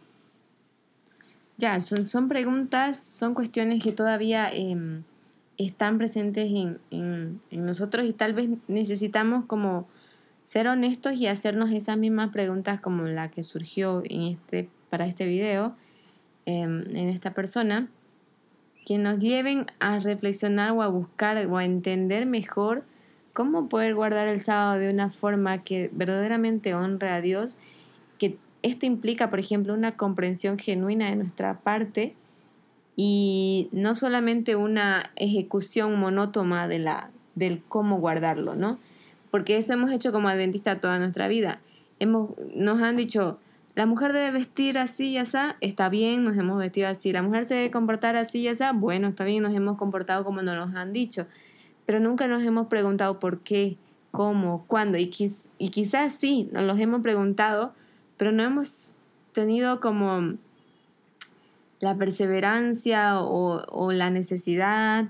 Ya, 1.57 1.81
son, 1.81 2.07
son 2.07 2.29
preguntas, 2.29 3.01
son 3.01 3.35
cuestiones 3.35 3.83
que 3.83 3.93
todavía 3.93 4.51
em, 4.53 5.05
están 5.57 5.99
presentes 5.99 6.51
en, 6.51 7.41
nosotros 7.51 8.07
y 8.07 8.13
tal 8.13 8.35
vez 8.35 8.49
necesitamos 8.69 9.45
como 9.47 9.87
ser 10.45 10.67
honestos 10.67 11.15
y 11.15 11.27
hacernos 11.27 11.71
esas 11.71 11.97
mismas 11.97 12.31
preguntas 12.31 12.81
como 12.81 13.05
la 13.05 13.31
que 13.31 13.43
surgió 13.43 14.03
en 14.05 14.23
este, 14.23 14.69
para 14.93 15.07
este 15.07 15.27
video 15.27 15.75
em, 16.45 16.83
en 16.95 17.09
esta 17.09 17.33
persona, 17.33 17.89
que 18.85 18.99
nos 18.99 19.19
lleven 19.21 19.65
a 19.81 19.99
reflexionar 20.01 20.73
o 20.73 20.83
a 20.83 20.89
buscar 20.89 21.39
o 21.47 21.57
a 21.57 21.65
entender 21.65 22.27
mejor 22.27 22.85
cómo 23.33 23.71
poder 23.71 23.95
guardar 23.95 24.29
el 24.29 24.43
sábado 24.43 24.79
de 24.79 24.91
una 24.91 25.11
forma 25.11 25.65
que 25.65 25.89
verdaderamente 25.95 26.75
honre 26.75 27.09
a 27.09 27.23
Dios, 27.23 27.57
que 28.19 28.37
esto 28.61 28.85
implica, 28.85 29.31
por 29.31 29.39
ejemplo, 29.39 29.73
una 29.73 29.97
comprensión 29.97 30.59
genuina 30.59 31.09
de 31.09 31.17
nuestra 31.17 31.61
parte 31.61 32.15
y 32.95 33.71
no 33.73 33.95
solamente 33.95 34.57
una 34.57 35.11
ejecución 35.17 35.99
monótona 35.99 36.69
de 36.69 36.81
la, 36.81 37.11
del 37.35 37.63
cómo 37.67 37.99
guardarlo, 37.99 38.57
¿no? 38.57 38.79
Porque 39.31 39.57
eso 39.57 39.73
hemos 39.73 39.91
hecho 39.91 40.13
como 40.13 40.29
adventista 40.29 40.81
toda 40.81 40.99
nuestra 40.99 41.29
vida. 41.29 41.61
Hemos, 41.99 42.33
nos 42.55 42.83
han 42.83 42.97
dicho, 42.97 43.39
la 43.75 43.87
mujer 43.87 44.13
debe 44.13 44.31
vestir 44.31 44.79
así 44.79 45.11
y 45.11 45.19
así, 45.19 45.39
está 45.61 45.89
bien, 45.89 46.25
nos 46.25 46.37
hemos 46.37 46.59
vestido 46.59 46.89
así. 46.89 47.13
La 47.13 47.23
mujer 47.23 47.47
se 47.47 47.55
debe 47.55 47.71
comportar 47.71 48.17
así 48.17 48.41
y 48.41 48.49
así, 48.49 48.65
bueno, 48.75 49.09
está 49.09 49.25
bien, 49.25 49.43
nos 49.43 49.55
hemos 49.55 49.79
comportado 49.79 50.25
como 50.25 50.43
nos 50.43 50.75
han 50.75 50.93
dicho. 50.93 51.27
Pero 51.87 51.99
nunca 51.99 52.27
nos 52.27 52.43
hemos 52.43 52.67
preguntado 52.67 53.19
por 53.19 53.41
qué, 53.41 53.79
cómo, 54.11 54.65
cuándo. 54.67 54.99
Y, 54.99 55.11
y 55.59 55.71
quizás 55.71 56.13
sí, 56.15 56.51
nos 56.53 56.65
los 56.65 56.79
hemos 56.79 57.01
preguntado, 57.01 57.75
pero 58.19 58.31
no 58.31 58.43
hemos 58.43 58.91
tenido 59.33 59.81
como 59.81 60.35
la 61.81 61.97
perseverancia 61.97 63.21
o, 63.21 63.65
o 63.69 63.93
la 63.93 64.11
necesidad 64.11 65.07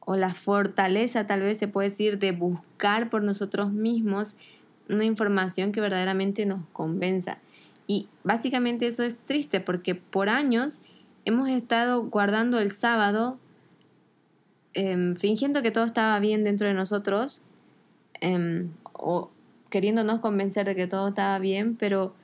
o 0.00 0.16
la 0.16 0.34
fortaleza, 0.34 1.26
tal 1.26 1.40
vez 1.40 1.58
se 1.58 1.68
puede 1.68 1.88
decir, 1.88 2.18
de 2.18 2.32
buscar 2.32 3.08
por 3.08 3.22
nosotros 3.22 3.72
mismos 3.72 4.36
una 4.88 5.04
información 5.04 5.72
que 5.72 5.80
verdaderamente 5.80 6.44
nos 6.44 6.60
convenza. 6.72 7.38
Y 7.86 8.08
básicamente 8.22 8.86
eso 8.86 9.02
es 9.02 9.16
triste 9.16 9.60
porque 9.60 9.94
por 9.94 10.28
años 10.28 10.80
hemos 11.24 11.48
estado 11.48 12.04
guardando 12.04 12.58
el 12.58 12.70
sábado, 12.70 13.38
em, 14.72 15.16
fingiendo 15.16 15.62
que 15.62 15.70
todo 15.70 15.84
estaba 15.84 16.18
bien 16.20 16.44
dentro 16.44 16.66
de 16.66 16.74
nosotros 16.74 17.46
em, 18.20 18.70
o 18.92 19.30
queriéndonos 19.70 20.20
convencer 20.20 20.66
de 20.66 20.74
que 20.74 20.86
todo 20.86 21.08
estaba 21.08 21.38
bien, 21.38 21.76
pero 21.76 22.14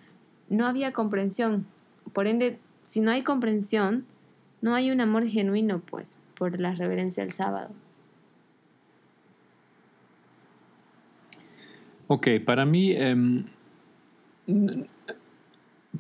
no 0.49 0.67
había 0.67 0.93
comprensión. 0.93 1.67
Por 2.13 2.27
ende, 2.27 2.59
si 2.85 3.01
no 3.01 3.11
hay 3.11 3.23
comprensión, 3.23 4.05
no 4.63 4.75
hay 4.75 4.91
un 4.91 5.01
amor 5.01 5.27
genuino, 5.27 5.81
pues, 5.81 6.19
por 6.35 6.59
la 6.61 6.75
reverencia 6.75 7.23
al 7.23 7.33
sábado. 7.33 7.71
Ok, 12.07 12.27
para 12.45 12.65
mí, 12.65 12.93
em, 12.93 13.45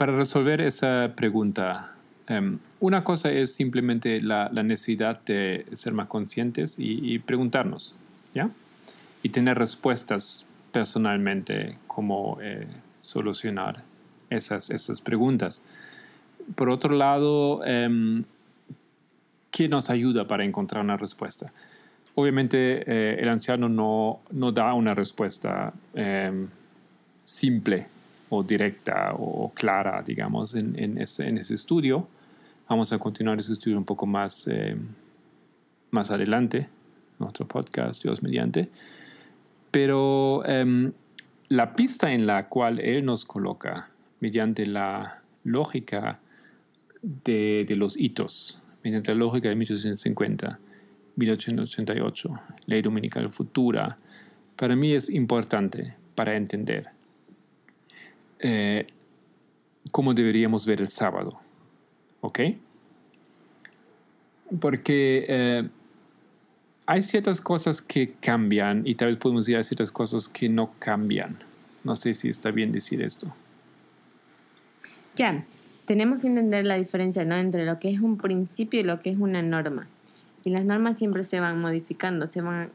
para 0.00 0.16
resolver 0.16 0.62
esa 0.62 1.12
pregunta, 1.14 1.92
em, 2.26 2.58
una 2.80 3.04
cosa 3.04 3.30
es 3.30 3.54
simplemente 3.54 4.22
la, 4.22 4.48
necesidad 4.48 5.20
de 5.26 5.66
ser 5.74 5.92
más 5.92 6.06
conscientes 6.06 6.76
y, 6.78 7.18
preguntarnos, 7.18 7.96
¿ya? 8.34 8.48
Y 9.22 9.28
tener 9.28 9.58
respuestas 9.58 10.46
personalmente, 10.72 11.76
cómo 11.86 12.38
eh, 12.40 12.66
solucionar 13.00 13.82
esas, 14.30 14.70
esas 14.70 15.02
preguntas. 15.02 15.62
Por 16.54 16.70
otro 16.70 16.96
lado, 16.96 17.62
em, 17.66 18.24
¿qué 19.50 19.68
nos 19.68 19.90
ayuda 19.90 20.26
para 20.26 20.46
encontrar 20.46 20.82
una 20.82 20.96
respuesta? 20.96 21.52
Obviamente 22.14 22.84
eh, 22.86 23.20
el 23.20 23.28
anciano 23.28 23.68
no, 23.68 24.20
no, 24.30 24.50
da 24.50 24.72
una 24.72 24.94
respuesta 24.94 25.74
em, 25.92 26.48
simple 27.22 27.99
o 28.30 28.42
directa 28.42 29.12
o 29.18 29.52
clara, 29.52 30.02
digamos, 30.06 30.54
en, 30.54 30.78
en, 30.78 30.98
ese, 30.98 31.26
estudio. 31.54 32.08
Vamos 32.68 32.92
a 32.92 32.98
continuar 32.98 33.38
ese 33.38 33.52
estudio 33.52 33.76
un 33.76 33.84
poco 33.84 34.06
más, 34.06 34.46
em, 34.46 34.86
más 35.90 36.10
adelante, 36.10 36.68
en 37.18 37.26
otro 37.26 37.46
podcast, 37.46 38.02
Dios 38.02 38.22
mediante. 38.22 38.70
Pero 39.70 40.42
la 41.48 41.74
pista 41.74 42.12
en 42.12 42.26
la 42.26 42.48
cual 42.48 42.78
Él 42.80 43.04
nos 43.04 43.24
coloca 43.24 43.90
mediante 44.20 44.64
la 44.66 45.20
lógica 45.44 46.20
de, 47.02 47.64
de 47.68 47.76
los 47.76 47.96
hitos, 47.96 48.62
mediante 48.84 49.12
la 49.12 49.18
lógica 49.18 49.48
de 49.48 49.56
1850, 49.56 50.58
1888, 51.16 52.40
ley 52.66 52.82
dominical 52.82 53.30
futura, 53.30 53.98
para 54.56 54.76
mí 54.76 54.92
es 54.92 55.10
importante 55.10 55.94
para 56.14 56.36
entender 56.36 56.99
eh, 58.40 58.86
cómo 59.90 60.14
deberíamos 60.14 60.66
ver 60.66 60.80
el 60.80 60.88
sábado. 60.88 61.38
¿Ok? 62.20 62.40
Porque 64.60 65.26
eh, 65.28 65.68
hay 66.86 67.02
ciertas 67.02 67.40
cosas 67.40 67.80
que 67.80 68.14
cambian 68.20 68.86
y 68.86 68.96
tal 68.96 69.08
vez 69.08 69.16
podemos 69.18 69.46
decir 69.46 69.56
hay 69.56 69.62
ciertas 69.62 69.92
cosas 69.92 70.28
que 70.28 70.48
no 70.48 70.72
cambian. 70.78 71.38
No 71.84 71.96
sé 71.96 72.14
si 72.14 72.28
está 72.28 72.50
bien 72.50 72.72
decir 72.72 73.00
esto. 73.00 73.32
Ya, 75.16 75.44
tenemos 75.84 76.20
que 76.20 76.26
entender 76.26 76.66
la 76.66 76.76
diferencia 76.76 77.24
¿no? 77.24 77.36
entre 77.36 77.64
lo 77.64 77.78
que 77.78 77.90
es 77.90 78.00
un 78.00 78.16
principio 78.16 78.80
y 78.80 78.84
lo 78.84 79.00
que 79.02 79.10
es 79.10 79.18
una 79.18 79.42
norma. 79.42 79.86
Y 80.44 80.50
las 80.50 80.64
normas 80.64 80.98
siempre 80.98 81.24
se 81.24 81.40
van 81.40 81.60
modificando, 81.60 82.26
se 82.26 82.40
van 82.40 82.70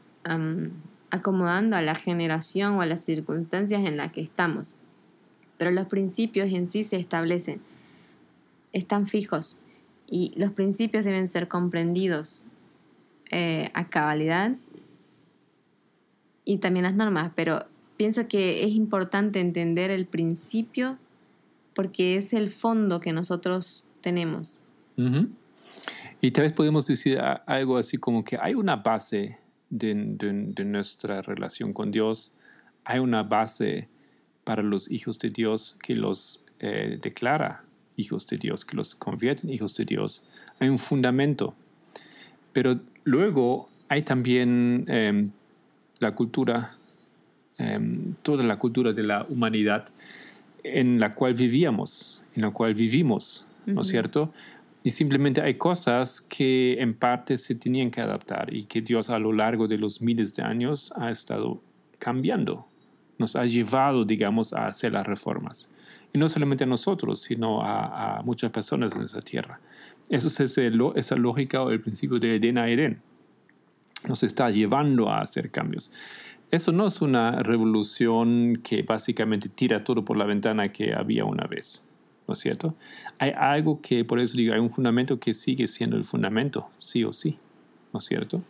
acomodando 1.10 1.76
a 1.76 1.82
la 1.82 1.94
generación 1.94 2.74
o 2.74 2.82
a 2.82 2.86
las 2.86 3.04
circunstancias 3.04 3.84
en 3.84 3.96
las 3.96 4.12
que 4.12 4.20
estamos. 4.20 4.75
Pero 5.58 5.70
los 5.70 5.86
principios 5.86 6.52
en 6.52 6.68
sí 6.68 6.84
se 6.84 6.96
establecen, 6.96 7.60
están 8.72 9.06
fijos 9.06 9.60
y 10.08 10.32
los 10.36 10.52
principios 10.52 11.04
deben 11.04 11.28
ser 11.28 11.48
comprendidos 11.48 12.44
eh, 13.30 13.70
a 13.74 13.88
cabalidad 13.88 14.54
y 16.44 16.58
también 16.58 16.84
las 16.84 16.94
normas, 16.94 17.32
pero 17.34 17.64
pienso 17.96 18.28
que 18.28 18.64
es 18.64 18.70
importante 18.70 19.40
entender 19.40 19.90
el 19.90 20.06
principio 20.06 20.98
porque 21.74 22.16
es 22.16 22.32
el 22.32 22.50
fondo 22.50 23.00
que 23.00 23.12
nosotros 23.12 23.88
tenemos. 24.00 24.62
Y 26.20 26.30
tal 26.30 26.44
vez 26.44 26.52
podemos 26.52 26.86
decir 26.86 27.18
algo 27.20 27.76
así 27.76 27.98
como 27.98 28.24
que 28.24 28.38
hay 28.40 28.54
una 28.54 28.76
base 28.76 29.38
de, 29.68 29.94
nuestra 30.64 31.20
relación 31.22 31.72
con 31.72 31.90
Dios, 31.90 32.34
hay 32.84 33.00
una 33.00 33.22
base 33.22 33.88
para 34.46 34.62
los 34.62 34.88
hijos 34.92 35.18
de 35.18 35.30
Dios 35.30 35.76
que 35.82 35.96
los 35.96 36.44
eh, 36.60 37.00
declara 37.02 37.64
hijos 37.96 38.28
de 38.28 38.36
Dios, 38.36 38.64
que 38.64 38.76
los 38.76 38.94
convierte 38.94 39.44
en 39.44 39.52
hijos 39.52 39.76
de 39.76 39.84
Dios. 39.84 40.24
Hay 40.60 40.68
un 40.68 40.78
fundamento. 40.78 41.52
Pero 42.52 42.78
luego 43.02 43.68
hay 43.88 44.02
también 44.02 44.84
em, 44.86 45.26
la 45.98 46.14
cultura, 46.14 46.76
em, 47.58 48.14
toda 48.22 48.44
la 48.44 48.56
cultura 48.56 48.92
de 48.92 49.02
la 49.02 49.26
humanidad 49.28 49.88
en 50.62 51.00
la 51.00 51.12
cual 51.12 51.34
vivíamos, 51.34 52.22
en 52.36 52.42
la 52.42 52.50
cual 52.50 52.72
vivimos, 52.74 53.48
¿no 53.66 53.80
es 53.80 53.88
cierto? 53.88 54.32
Y 54.84 54.92
simplemente 54.92 55.40
hay 55.40 55.54
cosas 55.54 56.20
que 56.20 56.80
en 56.80 56.94
parte 56.94 57.36
se 57.36 57.56
tenían 57.56 57.90
que 57.90 58.00
adaptar 58.00 58.54
y 58.54 58.64
que 58.64 58.80
Dios 58.80 59.10
a 59.10 59.18
lo 59.18 59.32
largo 59.32 59.66
de 59.66 59.76
los 59.76 60.00
miles 60.00 60.36
de 60.36 60.44
años 60.44 60.92
ha 60.96 61.10
estado 61.10 61.60
cambiando. 61.98 62.68
Nos 63.18 63.36
ha 63.36 63.44
llevado, 63.44 64.04
digamos, 64.04 64.52
a 64.52 64.66
hacer 64.66 64.92
las 64.92 65.06
reformas. 65.06 65.68
Y 66.12 66.18
no 66.18 66.28
solamente 66.28 66.64
a 66.64 66.66
nosotros, 66.66 67.20
sino 67.20 67.62
a, 67.62 68.22
muchas 68.24 68.50
personas 68.50 68.94
en 68.94 69.02
esa 69.02 69.20
tierra. 69.20 69.60
Eso 70.08 70.28
es 70.28 70.58
esa 70.58 71.16
lógica 71.16 71.62
o 71.62 71.70
el 71.70 71.80
principio 71.80 72.18
de 72.18 72.36
Edén 72.36 72.58
a 72.58 72.68
Edén. 72.68 73.00
Nos 74.08 74.22
está 74.22 74.50
llevando 74.50 75.10
a 75.10 75.20
hacer 75.20 75.50
cambios. 75.50 75.90
Eso 76.50 76.70
no 76.70 76.86
es 76.86 77.02
una 77.02 77.42
revolución 77.42 78.60
que 78.62 78.82
básicamente 78.82 79.48
tira 79.48 79.82
todo 79.82 80.04
por 80.04 80.16
la 80.16 80.24
ventana 80.24 80.72
que 80.72 80.94
había 80.94 81.24
una 81.24 81.46
vez. 81.46 81.86
¿no 82.26 82.32
es 82.34 82.40
cierto? 82.40 82.74
Hay 83.18 83.32
algo 83.36 83.80
que, 83.80 84.04
por 84.04 84.18
eso 84.18 84.36
digo, 84.36 84.52
hay 84.52 84.60
un 84.60 84.70
fundamento 84.70 85.18
que 85.18 85.32
sigue 85.32 85.66
siendo 85.66 85.96
el 85.96 86.04
fundamento, 86.04 86.68
sí 86.78 87.04
o 87.04 87.12
sí, 87.12 87.38
¿no 87.92 87.98
es 87.98 88.04
cierto? 88.04 88.42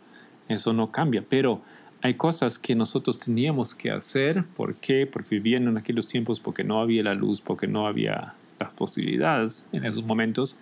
Eso 0.47 0.73
no 0.73 0.91
cambia, 0.91 1.23
pero 1.27 1.61
hay 2.01 2.13
cosas 2.13 2.59
que 2.59 2.75
nosotros 2.75 3.17
teníamos 3.17 3.73
que 3.73 3.91
hacer, 3.91 4.43
¿por 4.55 4.75
qué? 4.75 5.07
Porque 5.07 5.35
vivían 5.35 5.67
en 5.67 5.77
aquellos 5.77 6.07
tiempos, 6.07 6.39
porque 6.39 6.63
no 6.63 6.79
había 6.79 7.03
la 7.03 7.13
luz, 7.13 7.41
porque 7.41 7.67
no 7.67 7.87
había 7.87 8.33
las 8.59 8.69
posibilidades 8.71 9.67
en 9.71 9.85
esos 9.85 10.03
momentos, 10.03 10.59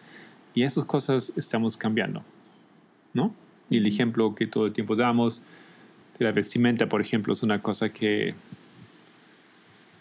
y 0.54 0.64
esas 0.64 0.86
cosas 0.86 1.34
estamos 1.36 1.76
cambiando, 1.76 2.24
¿no? 3.14 3.34
Y 3.70 3.78
el 3.78 3.88
ejemplo 3.88 4.34
que 4.36 4.48
todo 4.48 4.68
el 4.68 4.74
tiempo 4.74 4.96
damos 4.96 5.44
de 6.18 6.26
la 6.26 6.32
vestimenta, 6.32 6.88
por 6.88 7.02
ejemplo, 7.02 7.34
es 7.34 7.44
una 7.44 7.62
cosa 7.62 7.90
que, 7.90 8.34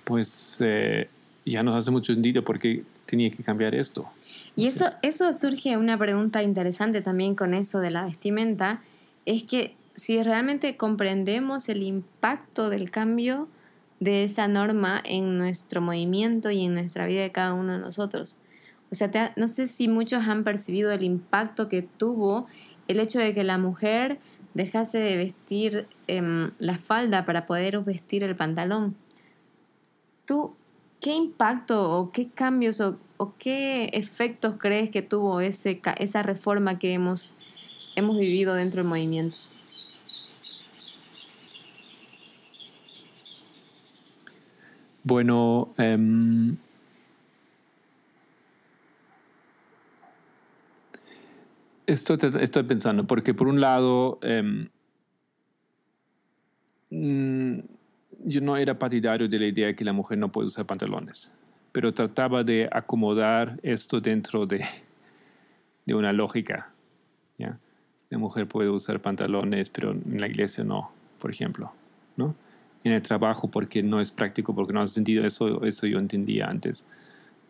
pues, 0.04 0.60
eh, 0.64 1.08
ya 1.44 1.62
nos 1.62 1.76
hace 1.76 1.90
mucho 1.90 2.14
sentido 2.14 2.44
porque 2.44 2.84
tenía 3.06 3.30
que 3.30 3.42
cambiar 3.42 3.74
esto. 3.74 4.08
Y 4.54 4.66
eso, 4.68 4.90
eso 5.02 5.32
surge 5.32 5.76
una 5.76 5.98
pregunta 5.98 6.42
interesante 6.42 7.02
también 7.02 7.34
con 7.34 7.54
eso 7.54 7.80
de 7.80 7.90
la 7.90 8.04
vestimenta, 8.04 8.80
es 9.26 9.42
que 9.42 9.74
si 9.94 10.22
realmente 10.22 10.76
comprendemos 10.76 11.68
el 11.68 11.82
impacto 11.82 12.68
del 12.70 12.90
cambio 12.90 13.48
de 14.00 14.24
esa 14.24 14.48
norma 14.48 15.00
en 15.04 15.38
nuestro 15.38 15.80
movimiento 15.80 16.50
y 16.50 16.64
en 16.64 16.74
nuestra 16.74 17.06
vida 17.06 17.22
de 17.22 17.32
cada 17.32 17.54
uno 17.54 17.74
de 17.74 17.78
nosotros. 17.78 18.36
O 18.90 18.94
sea, 18.94 19.32
no 19.36 19.48
sé 19.48 19.66
si 19.66 19.88
muchos 19.88 20.26
han 20.26 20.44
percibido 20.44 20.92
el 20.92 21.02
impacto 21.02 21.68
que 21.68 21.82
tuvo 21.82 22.46
el 22.86 23.00
hecho 23.00 23.18
de 23.18 23.34
que 23.34 23.44
la 23.44 23.58
mujer 23.58 24.18
dejase 24.52 24.98
de 24.98 25.16
vestir 25.16 25.86
em, 26.06 26.52
la 26.58 26.78
falda 26.78 27.24
para 27.24 27.46
poder 27.46 27.80
vestir 27.80 28.22
el 28.22 28.36
pantalón. 28.36 28.94
¿Tú 30.26 30.54
¿Qué 31.04 31.14
impacto 31.14 31.98
o 31.98 32.12
qué 32.12 32.30
cambios 32.30 32.80
o, 32.80 32.96
qué 33.38 33.90
efectos 33.92 34.56
crees 34.56 34.88
que 34.88 35.02
tuvo 35.02 35.40
ese, 35.42 35.82
esa 35.98 36.22
reforma 36.22 36.78
que 36.78 36.94
hemos, 36.94 37.34
hemos 37.94 38.16
vivido 38.16 38.54
dentro 38.54 38.80
del 38.80 38.88
movimiento? 38.88 39.36
Bueno, 45.04 45.74
em, 45.76 46.56
estoy 51.86 52.62
pensando, 52.62 53.06
porque 53.06 53.34
por 53.34 53.46
un 53.46 53.60
lado, 53.60 54.18
em, 54.22 54.70
mm, 56.88 57.58
yo 58.24 58.40
no 58.40 58.56
era 58.56 58.78
partidario 58.78 59.28
de 59.28 59.38
la 59.38 59.46
idea 59.46 59.66
de 59.66 59.76
que 59.76 59.84
la 59.84 59.92
mujer 59.92 60.16
no 60.16 60.32
puede 60.32 60.46
usar 60.46 60.64
pantalones, 60.64 61.36
pero 61.72 61.92
trataba 61.92 62.42
de 62.42 62.66
acomodar 62.72 63.60
esto 63.62 64.00
dentro 64.00 64.46
de, 64.46 64.64
de 65.84 65.94
una 65.94 66.14
lógica. 66.14 66.72
¿ya? 67.36 67.58
La 68.08 68.16
mujer 68.16 68.48
puede 68.48 68.70
usar 68.70 69.00
pantalones, 69.00 69.68
pero 69.68 69.92
en 69.92 70.18
la 70.18 70.28
iglesia 70.28 70.64
no, 70.64 70.92
por 71.18 71.30
ejemplo. 71.30 71.72
¿no? 72.16 72.34
En 72.84 72.92
el 72.92 73.02
trabajo 73.02 73.50
porque 73.50 73.82
no 73.82 74.00
es 74.00 74.10
práctico, 74.10 74.54
porque 74.54 74.72
no 74.72 74.80
hace 74.80 74.94
sentido. 74.94 75.26
Eso, 75.26 75.64
eso 75.64 75.86
yo 75.86 75.98
entendía 75.98 76.46
antes. 76.46 76.84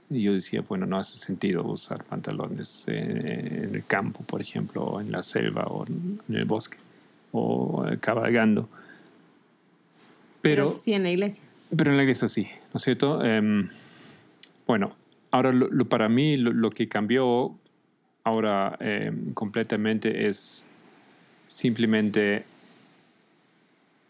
Y 0.08 0.22
yo 0.22 0.32
decía, 0.32 0.62
bueno, 0.66 0.86
no 0.86 0.96
hace 0.96 1.16
sentido 1.16 1.64
usar 1.64 2.04
pantalones 2.04 2.84
en 2.86 3.74
el 3.74 3.84
campo, 3.84 4.22
por 4.24 4.40
ejemplo, 4.40 4.84
o 4.84 5.00
en 5.00 5.10
la 5.10 5.22
selva, 5.22 5.64
o 5.64 5.84
en 5.86 6.20
el 6.28 6.44
bosque, 6.44 6.76
o 7.32 7.84
cabalgando. 8.00 8.68
Pero, 10.40 10.68
sí 10.68 10.92
en 10.92 11.04
la 11.04 11.10
iglesia. 11.10 11.42
Pero 11.74 11.90
en 11.90 11.96
la 11.96 12.02
iglesia 12.02 12.28
sí, 12.28 12.42
¿no 12.72 12.76
es 12.76 12.82
cierto? 12.82 13.24
Em, 13.24 13.68
bueno, 14.66 14.94
ahora 15.30 15.52
lo, 15.52 15.84
para 15.86 16.08
mí 16.08 16.36
lo, 16.36 16.70
que 16.70 16.86
cambió 16.86 17.56
ahora 18.24 18.76
em, 18.78 19.32
completamente 19.32 20.28
es 20.28 20.66
simplemente 21.46 22.44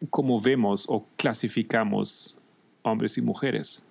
cómo 0.06 0.40
vemos 0.40 0.86
o 0.88 1.06
clasificamos 1.16 2.40
hombres 2.82 3.18
y 3.18 3.22
mujeres 3.22 3.86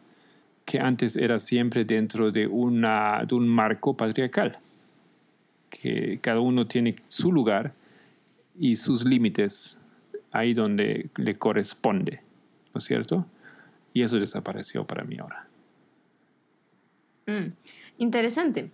que 0.66 0.80
antes 0.80 1.16
era 1.16 1.40
siempre 1.40 1.86
dentro 1.86 2.32
de, 2.32 2.48
una, 2.48 3.24
de 3.28 3.36
un 3.36 3.48
marco 3.48 3.96
patriarcal, 3.96 4.60
que 5.70 6.20
cada 6.22 6.40
uno 6.40 6.68
tiene 6.68 6.96
su 7.08 7.32
lugar 7.32 7.74
y 8.58 8.76
sus 8.76 9.04
límites 9.04 9.82
ahí 10.32 10.54
donde 10.54 11.10
le 11.18 11.38
corresponde, 11.38 12.22
¿no 12.74 12.80
es 12.80 12.86
cierto? 12.86 13.26
Y 13.94 14.04
eso 14.04 14.20
desapareció 14.20 14.86
para 14.86 15.04
mí 15.04 15.18
ahora. 15.20 15.48
Mm, 17.28 17.54
interesante. 17.98 18.72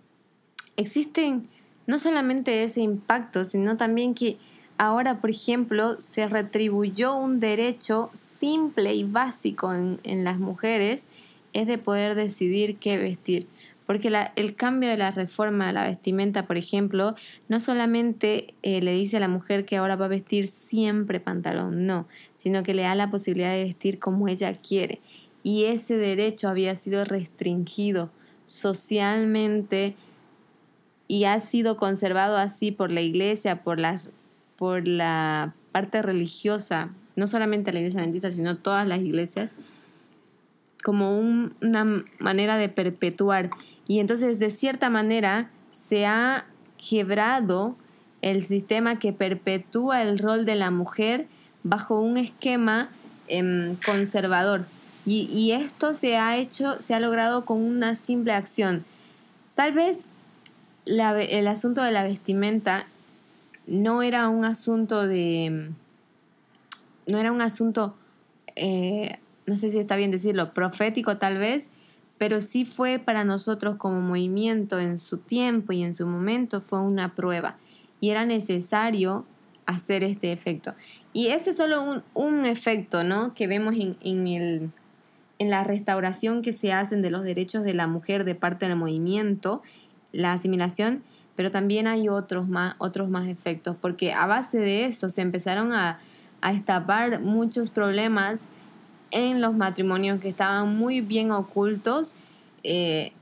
Existen 0.76 1.48
no 1.86 1.98
solamente 1.98 2.62
ese 2.62 2.80
impacto, 2.80 3.44
sino 3.44 3.76
también 3.76 4.14
que 4.14 4.38
ahora, 4.80 5.20
por 5.20 5.28
ejemplo, 5.28 6.00
se 6.00 6.26
retribuyó 6.26 7.14
un 7.14 7.38
derecho 7.38 8.08
simple 8.14 8.94
y 8.94 9.04
básico 9.04 9.74
en, 9.74 10.24
las 10.24 10.38
mujeres 10.38 11.06
es 11.52 11.66
de 11.66 11.76
poder 11.76 12.14
decidir 12.14 12.78
qué 12.78 12.96
vestir. 12.96 13.46
Porque 13.84 14.10
el 14.36 14.54
cambio 14.54 14.88
de 14.88 14.96
la 14.96 15.10
reforma 15.10 15.66
de 15.66 15.74
la 15.74 15.84
vestimenta, 15.84 16.46
por 16.46 16.56
ejemplo, 16.56 17.14
no 17.50 17.60
solamente 17.60 18.54
eh, 18.62 18.80
le 18.80 18.92
dice 18.92 19.18
a 19.18 19.20
la 19.20 19.28
mujer 19.28 19.66
que 19.66 19.76
ahora 19.76 19.96
va 19.96 20.06
a 20.06 20.08
vestir 20.08 20.48
siempre 20.48 21.20
pantalón, 21.20 21.84
no, 21.84 22.06
sino 22.34 22.62
que 22.62 22.72
le 22.72 22.82
da 22.82 22.94
la 22.94 23.10
posibilidad 23.10 23.52
de 23.52 23.64
vestir 23.64 23.98
como 23.98 24.28
ella 24.28 24.56
quiere. 24.56 25.00
Y 25.42 25.64
ese 25.64 25.98
derecho 25.98 26.48
había 26.48 26.74
sido 26.74 27.04
restringido 27.04 28.10
socialmente 28.46 29.94
y 31.06 31.24
ha 31.24 31.38
sido 31.40 31.76
conservado 31.76 32.38
así 32.38 32.70
por 32.70 32.90
la 32.90 33.02
iglesia, 33.02 33.62
por 33.62 33.78
la, 33.78 34.00
por 34.60 34.86
la 34.86 35.54
parte 35.72 36.02
religiosa, 36.02 36.90
no 37.16 37.26
solamente 37.26 37.72
la 37.72 37.78
iglesia 37.78 38.00
adventista, 38.00 38.30
sino 38.30 38.58
todas 38.58 38.86
las 38.86 39.00
iglesias 39.00 39.54
como 40.84 41.18
una 41.18 42.04
manera 42.18 42.58
de 42.58 42.68
perpetuar. 42.68 43.48
Y 43.88 44.00
entonces, 44.00 44.38
de 44.38 44.50
cierta 44.50 44.90
manera, 44.90 45.48
se 45.72 46.04
ha 46.04 46.44
quebrado 46.76 47.74
el 48.20 48.42
sistema 48.42 48.98
que 48.98 49.14
perpetúa 49.14 50.02
el 50.02 50.18
rol 50.18 50.44
de 50.44 50.56
la 50.56 50.70
mujer 50.70 51.26
bajo 51.62 51.98
un 51.98 52.18
esquema 52.18 52.90
em, 53.28 53.76
conservador. 53.76 54.66
Y, 55.06 55.52
esto 55.52 55.94
se 55.94 56.18
ha 56.18 56.36
hecho, 56.36 56.82
se 56.82 56.92
ha 56.92 57.00
logrado 57.00 57.46
con 57.46 57.62
una 57.62 57.96
simple 57.96 58.34
acción. 58.34 58.84
Tal 59.54 59.72
vez 59.72 60.04
el 60.84 61.48
asunto 61.48 61.82
de 61.82 61.92
la 61.92 62.04
vestimenta 62.04 62.84
no 63.70 64.02
era 64.02 64.28
un 64.28 64.44
asunto 64.44 65.06
de. 65.06 65.70
no 67.06 67.18
era 67.18 67.32
un 67.32 67.40
asunto 67.40 67.94
eh, 68.56 69.18
no 69.46 69.56
sé 69.56 69.70
si 69.70 69.78
está 69.78 69.96
bien 69.96 70.10
decirlo, 70.10 70.52
profético 70.52 71.16
tal 71.18 71.38
vez, 71.38 71.70
pero 72.18 72.40
sí 72.40 72.64
fue 72.64 72.98
para 72.98 73.24
nosotros 73.24 73.76
como 73.76 74.00
movimiento 74.00 74.78
en 74.78 74.98
su 74.98 75.18
tiempo 75.18 75.72
y 75.72 75.82
en 75.82 75.94
su 75.94 76.06
momento 76.06 76.60
fue 76.60 76.80
una 76.80 77.14
prueba 77.14 77.56
y 78.00 78.10
era 78.10 78.24
necesario 78.24 79.24
hacer 79.66 80.04
este 80.04 80.32
efecto. 80.32 80.74
Y 81.12 81.28
ese 81.28 81.50
es 81.50 81.56
solo 81.56 82.02
un, 82.14 82.44
efecto 82.44 83.02
¿no? 83.02 83.34
que 83.34 83.46
vemos 83.46 83.74
en, 83.76 83.96
en, 84.02 84.72
en 85.38 85.50
la 85.50 85.64
restauración 85.64 86.42
que 86.42 86.52
se 86.52 86.72
hacen 86.72 87.02
de 87.02 87.10
los 87.10 87.22
derechos 87.22 87.64
de 87.64 87.74
la 87.74 87.86
mujer 87.86 88.24
de 88.24 88.34
parte 88.34 88.68
del 88.68 88.76
movimiento, 88.76 89.62
la 90.12 90.32
asimilación, 90.32 91.02
pero 91.36 91.50
también 91.50 91.86
hay 91.86 92.08
otros 92.08 92.48
más, 92.48 92.74
otros 92.78 93.10
más 93.10 93.28
efectos, 93.28 93.76
porque 93.80 94.12
a 94.12 94.26
base 94.26 94.58
de 94.58 94.86
eso 94.86 95.10
se 95.10 95.22
empezaron 95.22 95.72
a, 95.72 95.98
a 96.40 96.52
destapar 96.52 97.20
muchos 97.20 97.70
problemas 97.70 98.46
en 99.10 99.40
los 99.40 99.54
matrimonios 99.54 100.20
que 100.20 100.28
estaban 100.28 100.76
muy 100.76 101.00
bien 101.00 101.32
ocultos. 101.32 102.14
Eh, 102.62 103.12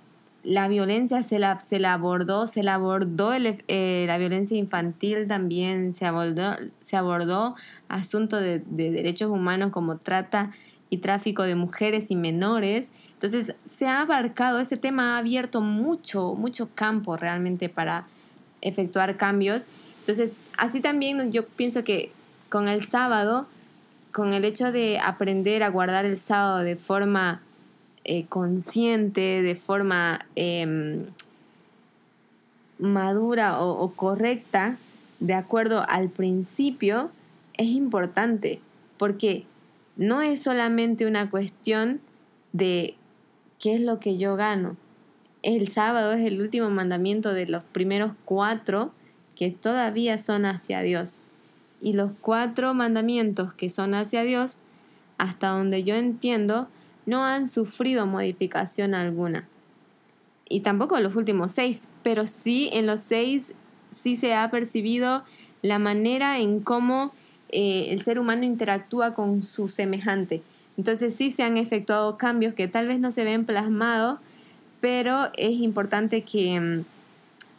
la 0.44 0.68
violencia 0.68 1.22
se 1.22 1.38
la, 1.38 1.58
se 1.58 1.78
la 1.78 1.94
abordó, 1.94 2.46
se 2.46 2.62
la 2.62 2.74
abordó 2.74 3.34
eh, 3.34 4.04
la 4.06 4.18
violencia 4.18 4.56
infantil 4.56 5.26
también, 5.26 5.94
se 5.94 6.06
abordó, 6.06 6.56
se 6.80 6.96
abordó 6.96 7.54
asuntos 7.88 8.40
de, 8.40 8.60
derechos 8.66 9.30
humanos 9.30 9.70
como 9.72 9.98
trata 9.98 10.52
y 10.90 10.98
tráfico 10.98 11.42
de 11.42 11.54
mujeres 11.54 12.10
y 12.10 12.16
menores. 12.16 12.92
Entonces 13.14 13.54
se 13.74 13.86
ha 13.86 14.00
abarcado, 14.00 14.60
ese 14.60 14.76
tema 14.76 15.14
ha 15.14 15.18
abierto 15.18 15.60
mucho, 15.60 16.34
mucho 16.34 16.68
campo 16.74 17.16
realmente 17.16 17.68
para 17.68 18.06
efectuar 18.60 19.16
cambios. 19.16 19.66
Entonces, 20.00 20.32
así 20.56 20.80
también 20.80 21.32
yo 21.32 21.46
pienso 21.46 21.84
que 21.84 22.12
con 22.48 22.68
el 22.68 22.86
sábado 22.88 23.46
con 24.12 24.32
el 24.32 24.44
hecho 24.44 24.72
de 24.72 24.98
aprender 24.98 25.62
a 25.62 25.68
guardar 25.68 26.04
el 26.04 26.18
sábado 26.18 26.58
de 26.58 26.76
forma 26.76 27.40
eh, 28.04 28.26
consciente, 28.26 29.42
de 29.42 29.54
forma 29.54 30.26
em, 30.34 31.06
madura 32.78 33.60
o, 33.60 33.92
correcta, 33.92 34.76
de 35.20 35.34
acuerdo 35.34 35.84
al 35.88 36.08
principio, 36.08 37.10
es 37.54 37.68
importante, 37.68 38.60
porque 38.96 39.44
no 39.98 40.22
es 40.22 40.40
solamente 40.40 41.04
una 41.04 41.28
cuestión 41.28 42.00
de 42.52 42.94
qué 43.58 43.74
es 43.74 43.80
lo 43.82 44.00
que 44.00 44.16
yo 44.16 44.36
gano. 44.36 44.76
El 45.42 45.68
sábado 45.68 46.12
es 46.12 46.24
el 46.24 46.40
último 46.40 46.70
mandamiento 46.70 47.34
de 47.34 47.46
los 47.46 47.64
primeros 47.64 48.12
cuatro 48.24 48.92
que 49.36 49.50
todavía 49.50 50.16
son 50.16 50.46
hacia 50.46 50.80
Dios 50.80 51.20
y 51.80 51.92
los 51.92 52.12
cuatro 52.20 52.74
mandamientos 52.74 53.54
que 53.54 53.70
son 53.70 53.94
hacia 53.94 54.22
Dios, 54.22 54.56
hasta 55.16 55.48
donde 55.48 55.84
yo 55.84 55.94
entiendo, 55.94 56.68
no 57.06 57.24
han 57.24 57.46
sufrido 57.46 58.06
modificación 58.06 58.94
alguna. 58.94 59.48
Y 60.48 60.60
tampoco 60.60 60.98
los 61.00 61.14
últimos 61.16 61.52
seis, 61.52 61.88
pero 62.02 62.26
sí 62.26 62.70
en 62.72 62.86
los 62.86 63.00
seis 63.00 63.52
sí 63.90 64.16
se 64.16 64.34
ha 64.34 64.50
percibido 64.50 65.24
la 65.62 65.78
manera 65.78 66.38
en 66.38 66.60
cómo 66.60 67.12
eh, 67.50 67.88
el 67.90 68.02
ser 68.02 68.18
humano 68.18 68.44
interactúa 68.44 69.14
con 69.14 69.42
su 69.42 69.68
semejante. 69.68 70.42
Entonces 70.76 71.14
sí 71.14 71.30
se 71.30 71.42
han 71.42 71.56
efectuado 71.56 72.18
cambios 72.18 72.54
que 72.54 72.68
tal 72.68 72.86
vez 72.86 73.00
no 73.00 73.10
se 73.10 73.24
ven 73.24 73.44
plasmados, 73.44 74.18
pero 74.80 75.30
es 75.36 75.52
importante 75.52 76.22
que, 76.22 76.60
mm, 76.60 76.84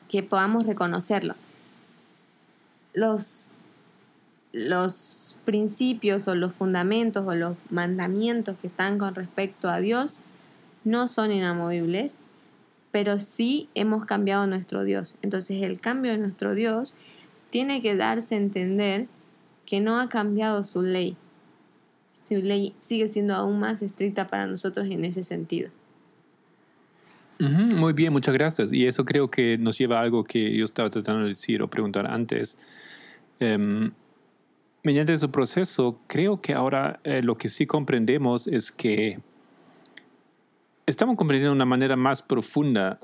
que 0.09 0.23
podamos 0.23 0.65
reconocerlo. 0.65 1.35
Los 2.93 3.55
los 4.51 5.37
principios 5.45 6.27
o 6.27 6.35
los 6.35 6.53
fundamentos 6.53 7.25
o 7.27 7.35
los 7.35 7.55
mandamientos 7.69 8.57
que 8.61 8.67
están 8.67 8.97
con 8.97 9.15
respecto 9.15 9.69
a 9.69 9.79
Dios 9.79 10.21
no 10.83 11.07
son 11.07 11.31
inamovibles, 11.31 12.15
pero 12.91 13.19
sí 13.19 13.69
hemos 13.75 14.05
cambiado 14.05 14.47
nuestro 14.47 14.83
Dios. 14.83 15.15
Entonces 15.21 15.61
el 15.61 15.79
cambio 15.79 16.11
de 16.11 16.17
nuestro 16.17 16.55
Dios 16.55 16.95
tiene 17.51 17.81
que 17.81 17.95
darse 17.95 18.35
a 18.35 18.39
entender 18.39 19.07
que 19.69 19.81
no 19.81 19.99
ha 19.99 20.09
cambiado 20.09 20.63
su 20.63 20.81
ley. 20.81 21.15
Su 22.11 22.37
ley 22.37 22.73
sigue 22.81 23.07
siendo 23.07 23.35
aún 23.35 23.59
más 23.59 23.83
estricta 23.83 24.25
para 24.25 24.47
nosotros 24.47 24.87
en 24.89 25.05
ese 25.05 25.21
sentido. 25.21 25.69
muy 27.37 27.93
bien, 27.93 28.11
muchas 28.11 28.33
gracias. 28.33 28.73
Y 28.73 28.87
eso 28.87 29.05
creo 29.05 29.29
que 29.29 29.59
nos 29.59 29.77
lleva 29.77 29.99
a 29.99 30.01
algo 30.01 30.23
que 30.23 30.57
yo 30.57 30.65
estaba 30.65 30.89
tratando 30.89 31.21
de 31.21 31.29
decir 31.29 31.61
o 31.61 31.69
preguntar 31.69 32.07
antes. 32.07 32.57
Em, 33.39 33.91
mediante 34.81 35.13
ese 35.13 35.27
proceso, 35.27 36.01
creo 36.07 36.41
que 36.41 36.55
ahora 36.55 36.99
eh, 37.03 37.21
lo 37.21 37.37
que 37.37 37.47
sí 37.47 37.67
comprendemos 37.67 38.47
es 38.47 38.71
que 38.71 39.19
estamos 40.87 41.15
comprendiendo 41.15 41.53
una 41.53 41.65
manera 41.65 41.95
más 41.95 42.23
profunda 42.23 42.99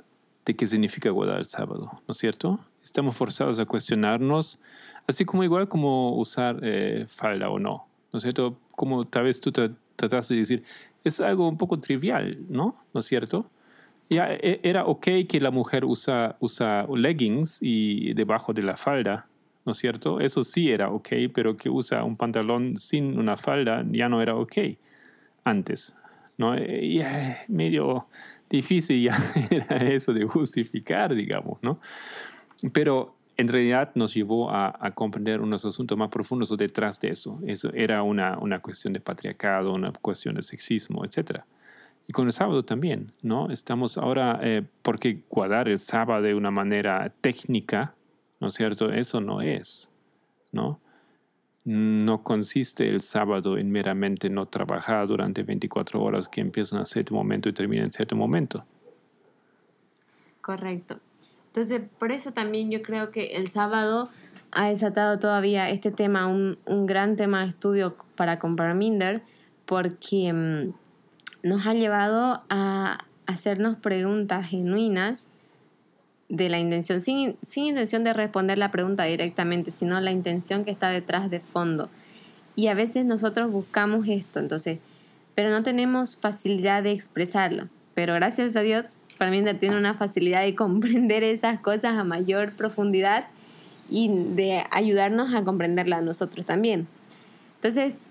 de 0.46 0.56
qué 0.56 0.66
significa 0.66 1.12
guardar 1.12 1.38
el 1.38 1.46
sábado, 1.46 2.02
¿no 2.08 2.12
es 2.12 2.18
cierto? 2.18 2.60
estamos 2.86 3.16
forzados 3.16 3.58
a 3.58 3.66
cuestionarnos, 3.66 4.62
así 5.08 5.26
como 5.26 5.44
igual 5.44 5.68
como 5.68 6.18
usar 6.18 6.60
eh, 6.64 7.06
falda 7.08 7.50
o 7.50 7.60
no, 7.60 7.88
¿no 8.12 8.18
es 8.18 8.24
cierto? 8.24 8.58
Como 8.72 9.06
tal 9.06 9.24
vez 9.24 9.40
tú 9.42 9.52
trataste 9.52 10.34
de 10.34 10.40
decir, 10.42 10.64
es 11.04 11.22
algo 11.22 11.48
un 11.48 11.58
poco 11.58 11.80
trivial, 11.80 12.38
¿no? 12.50 12.76
¿No 12.94 13.00
es 13.00 13.06
cierto? 13.06 13.50
Ya 14.10 14.34
e, 14.34 14.60
era 14.64 14.86
ok 14.86 15.08
que 15.28 15.40
la 15.40 15.52
mujer 15.52 15.86
usa, 15.86 16.36
usa 16.40 16.88
leggings 16.94 17.60
y 17.62 18.14
debajo 18.14 18.54
de 18.54 18.64
la 18.64 18.78
falda, 18.78 19.28
¿no 19.66 19.72
es 19.72 19.78
cierto? 19.78 20.20
Eso 20.20 20.44
sí 20.44 20.72
era 20.72 20.90
ok, 20.90 21.10
pero 21.34 21.58
que 21.58 21.70
usa 21.70 22.04
un 22.04 22.16
pantalón 22.16 22.78
sin 22.78 23.18
una 23.18 23.38
falda 23.38 23.86
ya 23.92 24.10
no 24.10 24.22
era 24.22 24.36
ok 24.36 24.58
antes, 25.44 25.96
¿no? 26.38 26.58
Y 26.58 27.02
medio 27.48 28.08
difícil 28.50 29.04
ya 29.04 29.18
era 29.50 29.78
eso 29.78 30.14
de 30.14 30.26
justificar, 30.26 31.14
digamos, 31.16 31.60
¿no? 31.62 31.80
Pero 32.74 33.15
en 33.38 33.48
realidad 33.48 33.92
nos 33.96 34.14
llevó 34.14 34.50
a, 34.50 34.92
comprender 34.94 35.42
unos 35.42 35.66
asuntos 35.66 35.98
más 35.98 36.10
profundos 36.10 36.56
detrás 36.58 37.00
de 37.00 37.10
eso. 37.10 37.40
Eso 37.46 37.70
era 37.74 38.02
una, 38.04 38.38
una 38.38 38.60
cuestión 38.60 38.94
de 38.94 39.00
patriarcado, 39.00 39.74
una 39.74 39.92
cuestión 39.92 40.36
de 40.36 40.42
sexismo, 40.42 41.04
etc. 41.04 41.42
Y 42.08 42.14
con 42.14 42.28
el 42.28 42.32
sábado 42.32 42.64
también, 42.64 43.12
¿no? 43.24 43.50
Estamos 43.52 43.98
ahora, 43.98 44.40
eh, 44.42 44.64
porque 44.82 45.24
guardar 45.30 45.68
el 45.68 45.80
sábado 45.80 46.22
de 46.22 46.36
una 46.36 46.52
manera 46.52 47.12
técnica, 47.22 47.96
¿no 48.40 48.48
es 48.48 48.54
cierto? 48.54 48.92
Eso 48.92 49.20
no 49.20 49.42
es, 49.42 49.90
¿no? 50.52 50.80
No 51.66 52.22
consiste 52.22 52.88
el 52.88 53.02
sábado 53.02 53.58
en 53.58 53.72
meramente 53.72 54.30
no 54.30 54.46
trabajar 54.46 55.08
durante 55.08 55.42
24 55.42 56.02
horas 56.02 56.30
que 56.30 56.42
empiezan 56.42 56.80
a 56.80 56.86
cierto 56.86 57.16
momento 57.16 57.50
y 57.50 57.54
terminan 57.54 57.86
en 57.86 57.92
cierto 57.92 58.16
momento. 58.16 58.64
Correcto. 60.42 61.00
Entonces, 61.56 61.84
por 62.00 62.12
eso 62.12 62.34
también 62.34 62.70
yo 62.70 62.82
creo 62.82 63.12
que 63.12 63.38
el 63.38 63.48
sábado 63.48 64.10
ha 64.52 64.68
desatado 64.68 65.20
todavía 65.20 65.70
este 65.70 65.90
tema, 65.90 66.28
un, 66.28 66.58
gran 66.86 67.16
tema 67.16 67.44
de 67.44 67.50
estudio 67.50 67.96
para 68.18 68.38
Minder, 68.74 69.22
porque 69.66 70.34
mm, 70.34 70.74
nos 71.48 71.66
ha 71.66 71.74
llevado 71.74 72.44
a 72.50 73.06
hacernos 73.26 73.78
preguntas 73.78 74.50
genuinas 74.50 75.30
de 76.28 76.50
la 76.50 76.60
intención, 76.60 77.00
sin, 77.00 77.38
sin 77.42 77.68
intención 77.68 78.04
de 78.04 78.12
responder 78.12 78.58
la 78.58 78.72
pregunta 78.72 79.06
directamente, 79.06 79.72
sino 79.72 80.02
la 80.02 80.12
intención 80.12 80.66
que 80.66 80.72
está 80.72 80.90
detrás 80.90 81.30
de 81.30 81.40
fondo. 81.40 81.90
Y 82.58 82.68
a 82.68 82.74
veces 82.74 83.06
nosotros 83.06 83.50
buscamos 83.50 84.10
esto, 84.10 84.40
entonces, 84.40 84.80
pero 85.36 85.52
no 85.52 85.64
tenemos 85.64 86.18
facilidad 86.18 86.84
de 86.84 86.92
expresarlo. 86.92 87.70
Pero 87.94 88.14
gracias 88.14 88.58
a 88.58 88.60
Dios 88.60 89.00
Parminder 89.18 89.60
tiene 89.60 89.78
una 89.78 89.94
facilidad 89.94 90.44
de 90.44 90.56
comprender 90.56 91.24
esas 91.24 91.60
cosas 91.60 91.98
a 91.98 92.04
mayor 92.04 92.54
profundidad 92.54 93.28
y 93.90 94.10
de 94.10 94.64
ayudarnos 94.72 95.34
a 95.34 95.44
comprenderla 95.44 96.02
nosotros 96.02 96.46
también. 96.46 96.88
Entonces, 97.56 98.08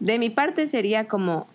de 0.00 0.18
mi 0.18 0.30
parte 0.30 0.66
sería 0.66 1.08
como 1.08 1.48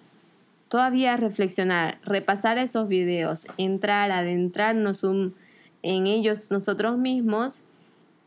todavía 0.69 1.17
reflexionar, 1.17 1.99
repasar 2.03 2.57
esos 2.57 2.87
videos, 2.87 3.47
entrar, 3.57 4.11
adentrarnos 4.11 5.03
en 5.03 6.07
ellos 6.07 6.49
nosotros 6.49 6.97
mismos 6.97 7.61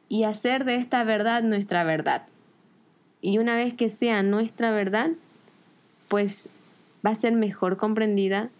y 0.09 0.24
hacer 0.24 0.64
de 0.64 0.76
esta 0.76 1.02
verdad 1.04 1.42
nuestra 1.42 1.84
verdad. 1.84 2.26
Y 3.20 3.38
una 3.38 3.57
vez 3.57 3.74
que 3.74 3.90
sea 3.90 4.22
nuestra 4.22 4.70
verdad, 4.70 5.11
pues 6.09 6.48
va 7.04 7.11
a 7.11 7.16
ser 7.16 7.32
mejor 7.32 7.76
comprendida, 7.76 8.50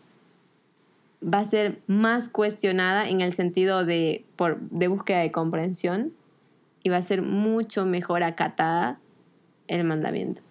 va 1.27 1.41
a 1.41 1.45
ser 1.45 1.81
más 1.87 2.29
cuestionada 2.29 3.09
en 3.09 3.21
el 3.21 3.33
sentido 3.33 3.85
de, 3.85 4.25
por, 4.37 4.61
de 4.61 4.89
búsqueda 4.89 5.21
de 5.21 5.33
comprensión 5.33 6.13
y 6.83 6.89
va 6.89 6.99
a 6.99 7.03
ser 7.03 7.23
mucho 7.23 7.85
mejor 7.85 8.23
acatada 8.23 9.01
el 9.67 9.85
mandamiento. 9.85 10.43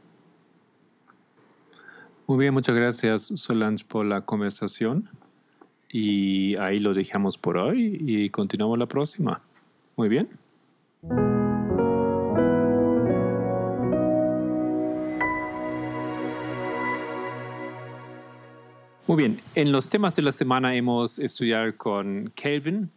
Muy 2.27 2.39
bien, 2.39 2.53
muchas 2.53 2.75
gracias 2.75 3.21
Solange 3.35 3.85
por 3.85 4.05
la 4.05 4.21
conversación 4.21 5.09
y 5.89 6.55
ahí 6.57 6.79
lo 6.79 6.93
dejamos 6.93 7.37
por 7.37 7.57
hoy 7.57 7.97
y 8.01 8.29
continuamos 8.29 8.77
la 8.77 8.87
próxima. 8.87 9.41
Muy 9.95 10.09
bien. 10.09 11.44
Muy 19.07 19.17
bien, 19.17 19.39
en 19.53 19.71
los 19.71 19.87
temas 19.87 20.15
de 20.15 20.23
la 20.23 20.31
semana 20.31 20.75
hemos 20.75 21.19
estudiado 21.19 21.77
con 21.77 22.31
Kelvin 22.33 22.89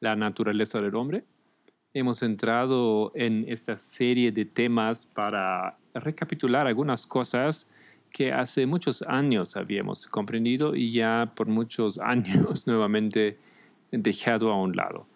la 0.00 0.16
naturaleza 0.16 0.78
del 0.78 0.94
hombre. 0.94 1.22
Hemos 1.92 2.22
entrado 2.22 3.12
en 3.14 3.44
esta 3.46 3.76
serie 3.76 4.32
de 4.32 4.46
temas 4.46 5.04
para 5.04 5.76
recapitular 5.92 6.66
algunas 6.66 7.06
cosas 7.06 7.68
que 8.10 8.32
hace 8.32 8.64
muchos 8.64 9.02
años 9.02 9.54
habíamos 9.54 10.06
comprendido 10.06 10.74
y 10.74 10.90
ya 10.90 11.30
por 11.36 11.46
muchos 11.46 11.98
años 12.02 12.66
nuevamente 12.66 13.36
dejado 13.90 14.50
a 14.50 14.58
un 14.58 14.74
lado. 14.74 15.06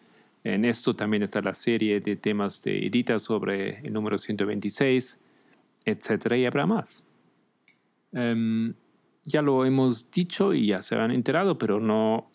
En 0.45 0.67
esto 0.67 0.93
también 0.93 1.23
está 1.23 1.41
la 1.41 1.55
serie 1.55 2.01
de 2.01 2.17
temas 2.17 2.63
de 2.63 2.87
Edita 2.87 3.19
sobre 3.19 3.79
el 3.79 3.95
número 3.95 4.19
126, 4.19 5.23
etcétera, 5.87 6.37
y 6.37 6.45
habrá 6.45 6.67
más. 6.67 7.03
Em, 8.13 8.75
ya 9.25 9.43
lo 9.43 9.65
hemos 9.65 10.11
dicho 10.11 10.53
y 10.55 10.67
ya 10.69 10.83
se 10.83 10.97
han 10.97 11.11
enterado, 11.11 11.59
pero 11.59 11.81
no 11.81 12.27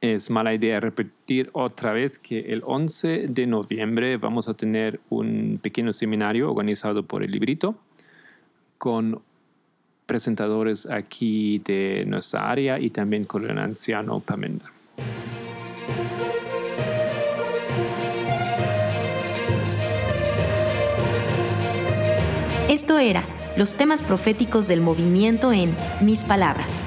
es 0.00 0.30
mala 0.30 0.52
idea 0.54 0.80
repetir 0.80 1.50
otra 1.52 1.92
vez 1.92 2.18
que 2.18 2.40
el 2.52 2.62
11 2.64 3.26
de 3.28 3.46
noviembre 3.46 4.16
vamos 4.16 4.48
a 4.48 4.54
tener 4.54 5.00
un 5.08 5.58
pequeño 5.62 5.92
seminario 5.92 6.50
organizado 6.50 7.02
por 7.04 7.22
el 7.22 7.30
librito 7.30 7.74
con 8.76 9.22
presentadores 10.04 10.86
aquí 10.90 11.62
de 11.64 12.04
nuestra 12.06 12.50
área 12.50 12.78
y 12.78 12.90
también 12.90 13.24
con 13.24 13.48
el 13.48 13.58
anciano 13.58 14.20
Pamenda. 14.20 14.70
Esto 22.68 22.98
era 22.98 23.24
los 23.56 23.76
temas 23.76 24.02
proféticos 24.02 24.66
del 24.66 24.80
movimiento 24.80 25.52
en 25.52 25.76
Mis 26.00 26.24
Palabras. 26.24 26.84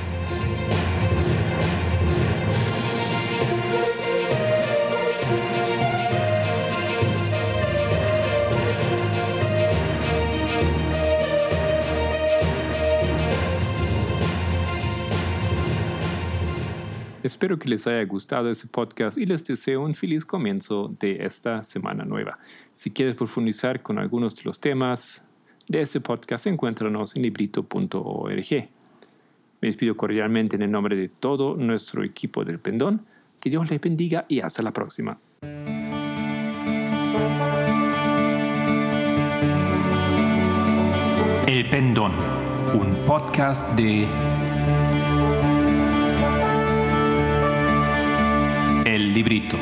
Espero 17.24 17.60
que 17.60 17.68
les 17.68 17.86
haya 17.88 18.04
gustado 18.06 18.50
este 18.50 18.68
podcast 18.68 19.18
y 19.18 19.26
les 19.26 19.44
deseo 19.44 19.82
un 19.82 19.94
feliz 19.94 20.24
comienzo 20.24 20.96
de 21.00 21.26
esta 21.26 21.62
semana 21.62 22.06
nueva. 22.06 22.40
Si 22.74 22.90
quieres 22.90 23.16
profundizar 23.16 23.82
con 23.82 24.00
algunos 24.00 24.34
de 24.36 24.44
los 24.46 24.62
temas, 24.62 25.27
de 25.68 25.82
este 25.82 26.00
podcast, 26.00 26.48
encuéntranos 26.48 27.16
en 27.16 27.24
librito.org. 27.24 28.70
Me 29.60 29.68
despido 29.68 29.98
cordialmente 29.98 30.56
en 30.56 30.62
el 30.62 30.72
nombre 30.72 30.96
de 30.96 31.10
todo 31.10 31.56
nuestro 31.56 32.04
equipo 32.04 32.46
del 32.46 32.60
Pendón. 32.60 33.06
Que 33.40 33.50
Dios 33.50 33.70
les 33.70 33.82
bendiga 33.82 34.26
y 34.28 34.40
hasta 34.40 34.64
la 34.64 34.72
próxima. 34.72 35.18
El 41.48 41.70
Pendón, 41.70 42.12
un 42.74 42.96
podcast 43.06 43.78
de 43.78 44.06
El 48.86 49.14
Librito. 49.14 49.58